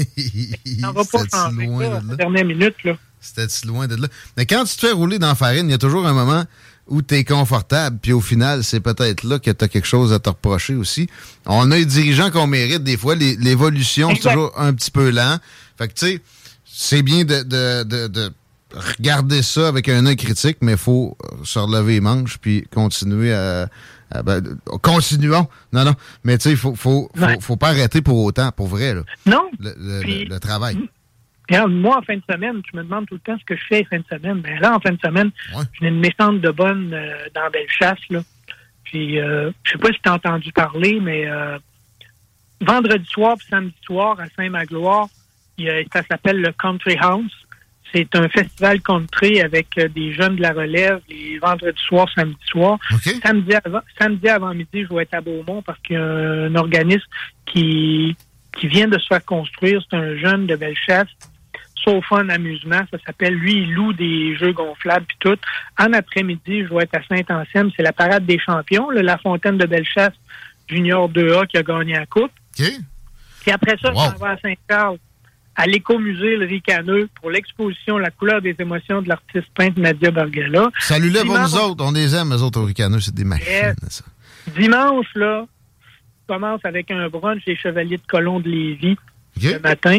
ça 0.79 0.91
va 0.91 1.03
pas 1.03 1.19
changer 1.31 1.67
ça, 1.67 2.01
la 2.07 2.15
dernière 2.15 2.45
minute 2.45 2.75
là. 2.83 2.93
C'était 3.19 3.49
si 3.49 3.67
loin 3.67 3.87
de 3.87 3.95
là? 3.95 4.07
Mais 4.37 4.45
quand 4.45 4.63
tu 4.63 4.75
te 4.75 4.87
fais 4.87 4.93
rouler 4.93 5.19
dans 5.19 5.27
la 5.27 5.35
farine, 5.35 5.67
il 5.67 5.71
y 5.71 5.75
a 5.75 5.77
toujours 5.77 6.07
un 6.07 6.13
moment 6.13 6.45
où 6.87 7.01
tu 7.01 7.15
es 7.15 7.23
confortable, 7.23 7.99
puis 8.01 8.13
au 8.13 8.21
final, 8.21 8.63
c'est 8.63 8.79
peut-être 8.79 9.23
là 9.23 9.39
que 9.39 9.51
tu 9.51 9.63
as 9.63 9.67
quelque 9.67 9.87
chose 9.87 10.13
à 10.13 10.19
te 10.19 10.29
reprocher 10.29 10.75
aussi. 10.75 11.07
On 11.45 11.69
a 11.71 11.75
des 11.75 11.85
dirigeants 11.85 12.31
qu'on 12.31 12.47
mérite 12.47 12.83
des 12.83 12.97
fois. 12.97 13.15
L'évolution, 13.15 14.09
c'est 14.15 14.29
toujours 14.29 14.53
un 14.57 14.73
petit 14.73 14.89
peu 14.89 15.09
lent. 15.09 15.37
Fait 15.77 15.87
que, 15.87 15.93
tu 15.93 16.05
sais, 16.05 16.21
c'est 16.65 17.01
bien 17.01 17.25
de, 17.25 17.43
de, 17.43 18.07
de, 18.07 18.31
regarder 18.73 19.41
ça 19.41 19.67
avec 19.67 19.89
un 19.89 20.05
œil 20.05 20.15
critique, 20.15 20.57
mais 20.61 20.73
il 20.73 20.77
faut 20.77 21.17
se 21.43 21.59
relever 21.59 21.93
les 21.93 22.01
manches 22.01 22.37
puis 22.37 22.67
continuer 22.71 23.33
à, 23.33 23.67
Euh, 24.15 24.23
ben, 24.23 24.41
continuons. 24.81 25.47
Non, 25.71 25.85
non. 25.85 25.93
Mais 26.23 26.37
tu 26.37 26.45
sais, 26.45 26.51
il 26.51 26.57
faut, 26.57 26.75
faut, 26.75 27.09
faut, 27.15 27.41
faut, 27.41 27.57
pas 27.57 27.69
arrêter 27.69 28.01
pour 28.01 28.23
autant, 28.23 28.51
pour 28.51 28.67
vrai. 28.67 28.95
Là. 28.95 29.01
Non. 29.25 29.49
Le, 29.59 29.73
le, 29.77 30.23
le, 30.25 30.39
travail. 30.39 30.77
Regarde, 31.47 31.71
moi, 31.71 31.97
en 31.97 32.01
fin 32.01 32.15
de 32.15 32.23
semaine, 32.29 32.61
je 32.71 32.77
me 32.77 32.83
demande 32.83 33.05
tout 33.05 33.15
le 33.15 33.19
temps 33.19 33.37
ce 33.39 33.45
que 33.45 33.55
je 33.55 33.63
fais 33.67 33.81
en 33.85 33.89
fin 33.89 33.99
de 33.99 34.05
semaine. 34.17 34.41
Ben 34.41 34.59
là, 34.59 34.75
en 34.75 34.79
fin 34.79 34.91
de 34.91 34.99
semaine, 34.99 35.31
Ouais. 35.55 35.63
j'ai 35.79 35.87
une 35.89 35.99
méchante 35.99 36.41
de 36.41 36.49
bonne 36.49 36.91
euh, 36.93 37.25
dans 37.35 37.49
Bellechasse, 37.51 37.99
là. 38.09 38.21
Puis, 38.83 39.19
euh, 39.19 39.51
je 39.63 39.71
sais 39.71 39.77
pas 39.77 39.89
si 39.89 39.99
tu 40.01 40.09
as 40.09 40.13
entendu 40.15 40.51
parler, 40.51 40.99
mais 40.99 41.27
euh, 41.27 41.59
vendredi 42.61 43.05
soir 43.05 43.37
puis 43.37 43.45
samedi 43.47 43.75
soir, 43.83 44.19
à 44.19 44.25
Saint-Magloire, 44.35 45.07
ça 45.93 46.01
s'appelle 46.09 46.41
le 46.41 46.51
Country 46.53 46.97
House. 46.99 47.31
C'est 47.93 48.15
un 48.15 48.29
festival 48.29 48.81
country 48.81 49.41
avec 49.41 49.67
euh, 49.77 49.87
des 49.87 50.13
jeunes 50.13 50.35
de 50.35 50.41
la 50.41 50.51
relève 50.51 50.99
les 51.09 51.39
vendredis 51.39 51.81
soir, 51.81 52.07
samedi 52.15 52.37
soir. 52.47 52.77
Samedi 53.23 53.53
avant, 53.63 53.81
samedi 53.99 54.29
avant 54.29 54.53
midi, 54.53 54.85
je 54.89 54.93
vais 54.93 55.03
être 55.03 55.15
à 55.15 55.21
Beaumont 55.21 55.61
parce 55.61 55.79
qu'il 55.79 55.95
y 55.95 55.99
a 55.99 56.03
un 56.03 56.55
organisme 56.55 57.07
qui, 57.45 58.15
qui 58.57 58.67
vient 58.67 58.87
de 58.87 58.99
se 58.99 59.07
faire 59.07 59.25
construire. 59.25 59.81
C'est 59.89 59.97
un 59.97 60.15
jeune 60.17 60.45
de 60.45 60.55
Bellechasse. 60.55 61.07
Sauf 61.83 62.05
fun 62.07 62.27
amusement, 62.27 62.81
ça 62.91 62.97
s'appelle 63.05 63.33
lui, 63.35 63.53
il 63.53 63.73
loue 63.73 63.93
des 63.93 64.35
jeux 64.35 64.51
gonflables 64.51 65.05
puis 65.07 65.17
tout. 65.21 65.37
En 65.79 65.93
après-midi, 65.93 66.65
je 66.65 66.73
vais 66.73 66.83
être 66.83 66.95
à 66.95 67.01
Saint-Anselme, 67.07 67.71
c'est 67.75 67.83
la 67.83 67.93
parade 67.93 68.25
des 68.25 68.37
champions, 68.37 68.89
là, 68.89 69.01
la 69.01 69.17
fontaine 69.17 69.57
de 69.57 69.65
Bellechasse 69.65 70.13
Junior 70.67 71.09
2A 71.09 71.47
qui 71.47 71.57
a 71.57 71.63
gagné 71.63 71.93
la 71.93 72.05
coupe. 72.05 72.31
Puis 73.41 73.51
après 73.51 73.77
ça, 73.81 73.89
je 73.89 73.93
m'en 73.93 74.09
vais 74.09 74.33
à 74.33 74.37
Saint-Charles, 74.41 74.97
à 75.59 75.65
l'écomusée 75.65 76.37
Le 76.37 76.45
Ricaneux 76.45 77.09
pour 77.19 77.29
l'exposition 77.29 77.97
La 77.97 78.11
couleur 78.11 78.41
des 78.41 78.55
émotions 78.59 79.01
de 79.01 79.09
l'artiste 79.09 79.49
peintre 79.53 79.77
Nadia 79.77 80.09
Bargala. 80.09 80.69
Salut-les 80.79 81.25
pour 81.25 81.37
nous 81.37 81.55
autres. 81.55 81.83
On 81.83 81.91
les 81.91 82.15
aime, 82.15 82.31
les 82.31 82.41
autres 82.41 82.61
Ricaneux. 82.61 83.01
C'est 83.01 83.13
des 83.13 83.25
machines, 83.25 83.75
ça. 83.89 84.05
Dimanche, 84.57 85.07
là, 85.15 85.45
je 85.81 86.33
commence 86.33 86.61
avec 86.63 86.89
un 86.91 87.09
brunch 87.09 87.43
chez 87.43 87.57
Chevaliers 87.57 87.97
de 87.97 88.07
Colomb 88.07 88.39
de 88.39 88.47
Lévis 88.47 88.97
le 89.35 89.59
matin. 89.59 89.97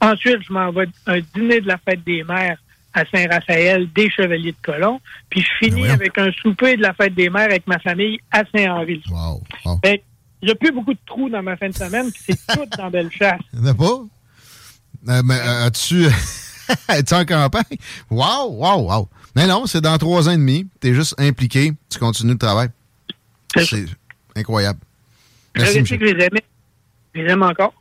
Ensuite, 0.00 0.38
je 0.48 0.52
m'en 0.52 0.72
vais 0.72 0.86
à 1.04 1.12
un 1.12 1.20
dîner 1.34 1.60
de 1.60 1.68
la 1.68 1.76
fête 1.76 2.02
des 2.04 2.24
mères 2.24 2.56
à 2.94 3.04
Saint-Raphaël 3.04 3.88
des 3.94 4.08
Chevaliers 4.08 4.52
de 4.52 4.56
Colomb. 4.62 4.98
Puis 5.28 5.42
je 5.42 5.66
finis 5.66 5.88
avec 5.88 6.16
un 6.16 6.32
souper 6.32 6.78
de 6.78 6.82
la 6.82 6.94
fête 6.94 7.14
des 7.14 7.28
mères 7.28 7.44
avec 7.50 7.66
ma 7.66 7.78
famille 7.78 8.18
à 8.30 8.44
Saint-Henri. 8.54 9.02
Fait 9.84 9.98
que 9.98 10.02
Il 10.40 10.46
n'y 10.46 10.52
a 10.52 10.54
plus 10.54 10.72
beaucoup 10.72 10.94
de 10.94 10.98
trous 11.04 11.28
dans 11.28 11.42
ma 11.42 11.58
fin 11.58 11.68
de 11.68 11.74
semaine, 11.74 12.10
puis 12.10 12.34
c'est 12.34 12.46
tout 12.54 12.64
dans 12.78 12.90
Bellechasse. 12.90 13.40
Il 13.52 13.60
n'y 13.60 13.68
en 13.68 13.72
a 13.72 13.74
pas? 13.74 14.04
Euh, 15.08 15.22
mais 15.24 15.38
euh, 15.38 15.66
as-tu. 15.66 16.06
Es-tu 16.88 17.14
en 17.14 17.24
campagne? 17.24 17.76
Wow, 18.10 18.50
wow, 18.52 18.88
wow. 18.88 19.08
Mais 19.34 19.46
non, 19.46 19.66
c'est 19.66 19.80
dans 19.80 19.98
trois 19.98 20.28
ans 20.28 20.32
et 20.32 20.36
demi. 20.36 20.66
Tu 20.80 20.88
es 20.88 20.94
juste 20.94 21.14
impliqué. 21.18 21.72
Tu 21.90 21.98
continues 21.98 22.32
le 22.32 22.38
travail. 22.38 22.68
C'est 23.56 23.86
incroyable. 24.36 24.80
Merci, 25.56 25.84
je 25.84 25.96
que 25.96 26.06
je 26.06 26.14
les 26.14 26.24
aimais. 26.24 26.44
Je 27.14 27.20
les 27.20 27.30
aime 27.30 27.42
encore. 27.42 27.74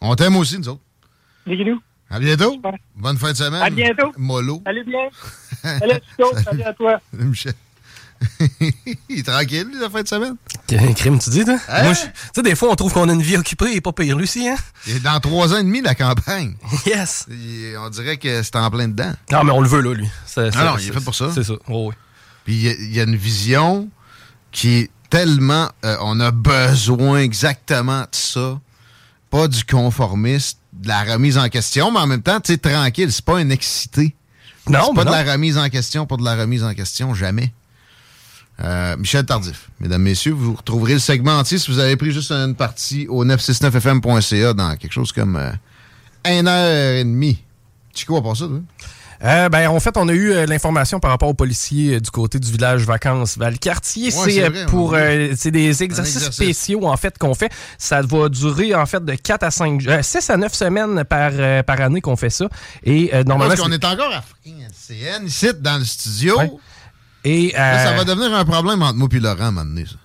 On 0.00 0.14
t'aime 0.14 0.36
aussi, 0.36 0.58
nous 0.58 0.68
autres. 0.68 0.82
Des 1.46 1.56
guilous. 1.56 1.80
À 2.10 2.18
bientôt. 2.18 2.60
Bonne 2.94 3.16
fin 3.16 3.32
de 3.32 3.36
semaine. 3.36 3.62
À 3.62 3.70
bientôt. 3.70 4.12
Mollo. 4.16 4.62
Salut 4.64 4.84
bien. 4.84 5.08
Salut, 5.78 6.00
Chico. 6.10 6.36
Salut 6.44 6.62
à 6.62 6.72
toi. 6.72 7.00
Michel. 7.12 7.54
Il 9.08 9.18
est 9.18 9.26
tranquille, 9.26 9.66
lui, 9.72 9.80
la 9.80 9.90
fin 9.90 10.02
de 10.02 10.08
semaine? 10.08 10.36
Crime, 10.94 11.18
tu 11.18 11.30
dis, 11.30 11.44
toi? 11.44 11.56
Hein? 11.68 11.82
Moi, 11.84 11.94
tu 11.94 12.08
sais, 12.34 12.42
des 12.42 12.54
fois, 12.54 12.70
on 12.70 12.74
trouve 12.74 12.92
qu'on 12.92 13.08
a 13.08 13.12
une 13.12 13.22
vie 13.22 13.36
occupée 13.36 13.74
et 13.76 13.80
pas 13.80 13.92
pire, 13.92 14.16
Lucie, 14.16 14.48
hein? 14.48 14.56
Dans 15.04 15.20
trois 15.20 15.52
ans 15.54 15.58
et 15.58 15.62
demi, 15.62 15.80
la 15.82 15.94
campagne. 15.94 16.54
Yes. 16.86 17.26
On 17.80 17.88
dirait 17.90 18.16
que 18.16 18.42
c'est 18.42 18.56
en 18.56 18.70
plein 18.70 18.88
dedans. 18.88 19.12
Non, 19.30 19.44
mais 19.44 19.52
on 19.52 19.60
le 19.60 19.68
veut, 19.68 19.80
là, 19.80 19.94
lui. 19.94 20.08
C'est- 20.26 20.50
Ah 20.56 20.64
non, 20.64 20.78
il 20.78 20.88
est 20.88 20.92
fait 20.92 21.00
pour 21.00 21.14
ça. 21.14 21.30
C'est 21.34 21.44
ça. 21.44 21.54
Oh, 21.68 21.88
oui. 21.88 21.94
Puis 22.44 22.54
il 22.54 22.62
y 22.62 22.68
a- 22.68 22.72
il 22.74 22.94
y, 22.94 23.00
a 23.00 23.04
une 23.04 23.16
vision 23.16 23.88
qui 24.52 24.74
est 24.76 24.90
tellement. 25.10 25.68
euh, 25.84 25.96
on 26.00 26.18
a 26.20 26.30
besoin 26.30 27.18
exactement 27.20 28.00
de 28.02 28.08
ça. 28.12 28.58
Pas 29.30 29.48
du 29.48 29.64
conformiste, 29.64 30.58
de 30.72 30.88
la 30.88 31.02
remise 31.02 31.36
en 31.38 31.48
question, 31.48 31.90
mais 31.90 31.98
en 32.00 32.06
même 32.06 32.22
temps, 32.22 32.40
tu 32.40 32.52
sais, 32.52 32.58
tranquille, 32.58 33.10
c'est 33.12 33.24
pas 33.24 33.38
un 33.38 33.50
excité. 33.50 34.14
Non, 34.68 34.80
C'est 34.86 34.90
mais 34.90 34.94
pas 34.96 35.04
de 35.04 35.10
non. 35.10 35.24
la 35.24 35.32
remise 35.32 35.58
en 35.58 35.68
question 35.68 36.06
pour 36.06 36.18
de 36.18 36.24
la 36.24 36.34
remise 36.36 36.62
en 36.64 36.74
question, 36.74 37.14
jamais. 37.14 37.52
Euh, 38.64 38.96
Michel 38.96 39.26
Tardif, 39.26 39.68
mesdames, 39.80 40.02
messieurs, 40.02 40.32
vous 40.32 40.54
retrouverez 40.54 40.94
le 40.94 40.98
segment 40.98 41.38
entier 41.38 41.58
si 41.58 41.70
vous 41.70 41.78
avez 41.78 41.96
pris 41.96 42.10
juste 42.10 42.32
une 42.32 42.54
partie 42.54 43.06
au 43.08 43.24
969fm.ca 43.24 44.54
dans 44.54 44.76
quelque 44.76 44.92
chose 44.92 45.12
comme 45.12 45.36
euh, 45.36 45.50
une 46.24 46.48
heure 46.48 46.94
et 46.96 47.04
demie. 47.04 47.42
Chico, 47.94 48.16
à 48.16 48.22
part 48.22 48.36
ça, 48.36 48.46
toi? 48.46 48.60
Euh, 49.24 49.48
ben, 49.48 49.68
en 49.68 49.80
fait, 49.80 49.96
on 49.96 50.08
a 50.08 50.12
eu 50.12 50.30
euh, 50.32 50.44
l'information 50.46 51.00
par 51.00 51.10
rapport 51.10 51.28
aux 51.28 51.34
policiers 51.34 51.94
euh, 51.94 52.00
du 52.00 52.10
côté 52.10 52.38
du 52.38 52.52
village 52.52 52.82
vacances 52.82 53.38
Valcartier. 53.38 54.12
Ouais, 54.14 54.30
c'est 54.30 54.42
euh, 54.42 54.66
pour 54.66 54.92
euh, 54.94 55.28
c'est 55.36 55.50
des 55.50 55.82
exercices 55.82 56.16
exercice. 56.16 56.44
spéciaux 56.44 56.86
en 56.86 56.96
fait 56.98 57.16
qu'on 57.16 57.34
fait. 57.34 57.50
Ça 57.78 58.02
va 58.02 58.28
durer 58.28 58.74
en 58.74 58.84
fait 58.84 59.02
de 59.02 59.14
4 59.14 59.42
à 59.42 59.50
5 59.50 59.86
euh, 59.86 60.02
6 60.02 60.30
à 60.30 60.36
9 60.36 60.52
semaines 60.54 61.04
par 61.04 61.30
euh, 61.32 61.62
par 61.62 61.80
année 61.80 62.02
qu'on 62.02 62.16
fait 62.16 62.28
ça. 62.28 62.46
Et 62.84 63.10
euh, 63.14 63.24
normalement 63.24 63.54
Parce 63.54 63.66
qu'on 63.66 63.72
est 63.72 63.84
encore 63.86 64.12
à 64.12 64.20
fucking 64.20 64.56
LCN, 64.60 65.26
ici, 65.26 65.48
dans 65.60 65.78
le 65.78 65.84
studio. 65.84 66.38
Ouais. 66.38 66.50
Et 67.28 67.52
Là, 67.52 67.78
ça 67.84 67.92
euh, 67.92 67.96
va 67.96 68.04
devenir 68.04 68.34
un 68.34 68.44
problème 68.44 68.82
entre 68.82 68.96
moi 68.96 69.08
et 69.12 69.18
Laurent 69.20 69.40
à 69.40 69.46
un 69.46 69.50
moment 69.50 69.64
donné, 69.66 69.84
ça. 69.86 69.96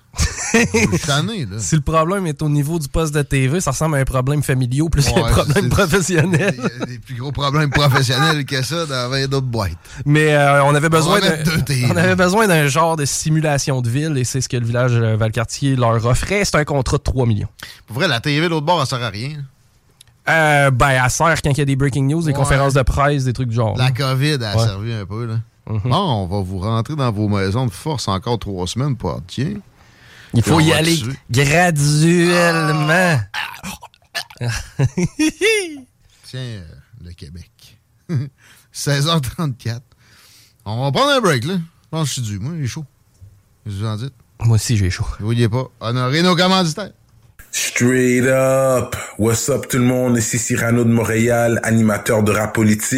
Tanné, 1.07 1.45
là. 1.45 1.57
si 1.60 1.75
le 1.75 1.81
problème 1.81 2.27
est 2.27 2.41
au 2.41 2.49
niveau 2.49 2.77
du 2.79 2.89
poste 2.89 3.13
de 3.15 3.21
TV, 3.21 3.62
ça 3.62 3.71
ressemble 3.71 3.95
à 3.95 3.99
un 3.99 4.03
problème 4.03 4.43
familial 4.43 4.89
plus 4.89 5.05
qu'un 5.07 5.21
Ouais, 5.21 5.31
problème 5.31 5.69
professionnel. 5.69 6.53
Il 6.57 6.79
y 6.79 6.84
a 6.84 6.86
des 6.86 6.99
plus 6.99 7.15
gros 7.15 7.31
problèmes 7.31 7.69
professionnels 7.69 8.43
que 8.43 8.62
ça 8.62 8.86
dans 8.86 9.10
20 9.10 9.27
d'autres 9.29 9.47
boîtes. 9.47 9.71
Mais 10.05 10.34
euh, 10.34 10.62
on 10.65 10.75
avait 10.75 10.89
besoin 10.89 11.21
on 11.89 11.95
avait 11.95 12.15
besoin 12.17 12.47
d'un 12.47 12.67
genre 12.67 12.97
de 12.97 13.05
simulation 13.05 13.81
de 13.81 13.89
ville 13.89 14.17
et 14.17 14.25
c'est 14.25 14.41
ce 14.41 14.49
que 14.49 14.57
le 14.57 14.65
village 14.65 14.91
euh, 14.95 15.15
Valcartier 15.15 15.77
leur 15.77 16.05
offrait. 16.05 16.43
C'est 16.43 16.55
un 16.57 16.65
contrat 16.65 16.97
de 16.97 17.03
3 17.03 17.25
millions. 17.25 17.47
Pour 17.88 17.95
vrai, 17.95 18.10
la 18.10 18.19
TV 18.19 18.41
de 18.41 18.47
l'autre 18.49 18.65
bord, 18.65 18.81
elle 18.81 18.88
sert 18.88 19.01
à 19.01 19.10
rien. 19.10 19.38
Euh, 20.29 20.69
ben, 20.71 20.89
elle 21.03 21.10
sert 21.10 21.41
quand 21.41 21.51
il 21.51 21.57
y 21.57 21.62
a 21.62 21.65
des 21.65 21.75
breaking 21.77 22.07
news, 22.07 22.21
des 22.21 22.27
Ouais. 22.27 22.34
conférences 22.34 22.73
de 22.73 22.81
presse, 22.81 23.23
des 23.23 23.34
trucs 23.34 23.47
du 23.49 23.55
genre. 23.55 23.77
La 23.77 23.91
COVID 23.91 24.38
a 24.43 24.57
Ouais. 24.57 24.65
servi 24.65 24.91
un 24.93 25.05
peu, 25.05 25.25
là. 25.25 25.36
Mhm. 25.67 25.80
Bon, 25.86 26.24
on 26.24 26.28
va 26.28 26.41
vous 26.41 26.60
rentrer 26.60 26.95
dans 26.95 27.12
vos 27.12 27.28
maisons 27.30 27.65
de 27.65 27.71
force 27.71 28.08
encore 28.08 28.39
trois 28.39 28.67
semaines 28.67 28.95
pour 28.97 29.12
être 29.17 29.24
tiens. 29.28 29.54
Il 30.34 30.41
faut 30.41 30.60
y 30.60 30.71
aller 30.74 30.97
dessus. 30.97 31.17
graduellement. 31.30 33.19
Tiens, 36.24 36.39
euh, 36.39 36.63
le 37.04 37.12
Québec. 37.12 37.80
16h34. 38.74 39.82
On 40.65 40.84
va 40.84 40.91
prendre 40.91 41.12
un 41.12 41.21
break, 41.21 41.43
là. 41.45 41.56
Je 41.56 41.60
pense 41.91 42.04
que 42.04 42.08
je 42.08 42.13
suis 42.13 42.21
dû. 42.21 42.39
Moi, 42.39 42.54
il 42.58 42.63
est 42.63 42.67
chaud. 42.67 42.86
Qu'est-ce 43.63 43.76
que 43.76 43.82
vous 43.82 43.86
en 43.88 43.97
dites? 43.97 44.13
Moi 44.43 44.56
aussi, 44.56 44.78
j'ai 44.78 44.89
chaud. 44.89 45.06
Vous 45.19 45.26
voyez 45.26 45.50
pas? 45.50 45.65
Honorez 45.82 46.24
nos 46.24 46.36
commanditaires. 46.36 46.91
Straight 47.52 48.24
up. 48.26 48.95
What's 49.19 49.50
up 49.50 49.67
tout 49.67 49.78
le 49.78 49.84
monde? 49.84 50.17
Ici 50.17 50.39
Cyrano 50.39 50.84
de 50.86 50.89
Montréal, 50.89 51.60
animateur 51.63 52.24
de 52.24 52.32
rap 52.32 52.56
politique. 52.56 52.97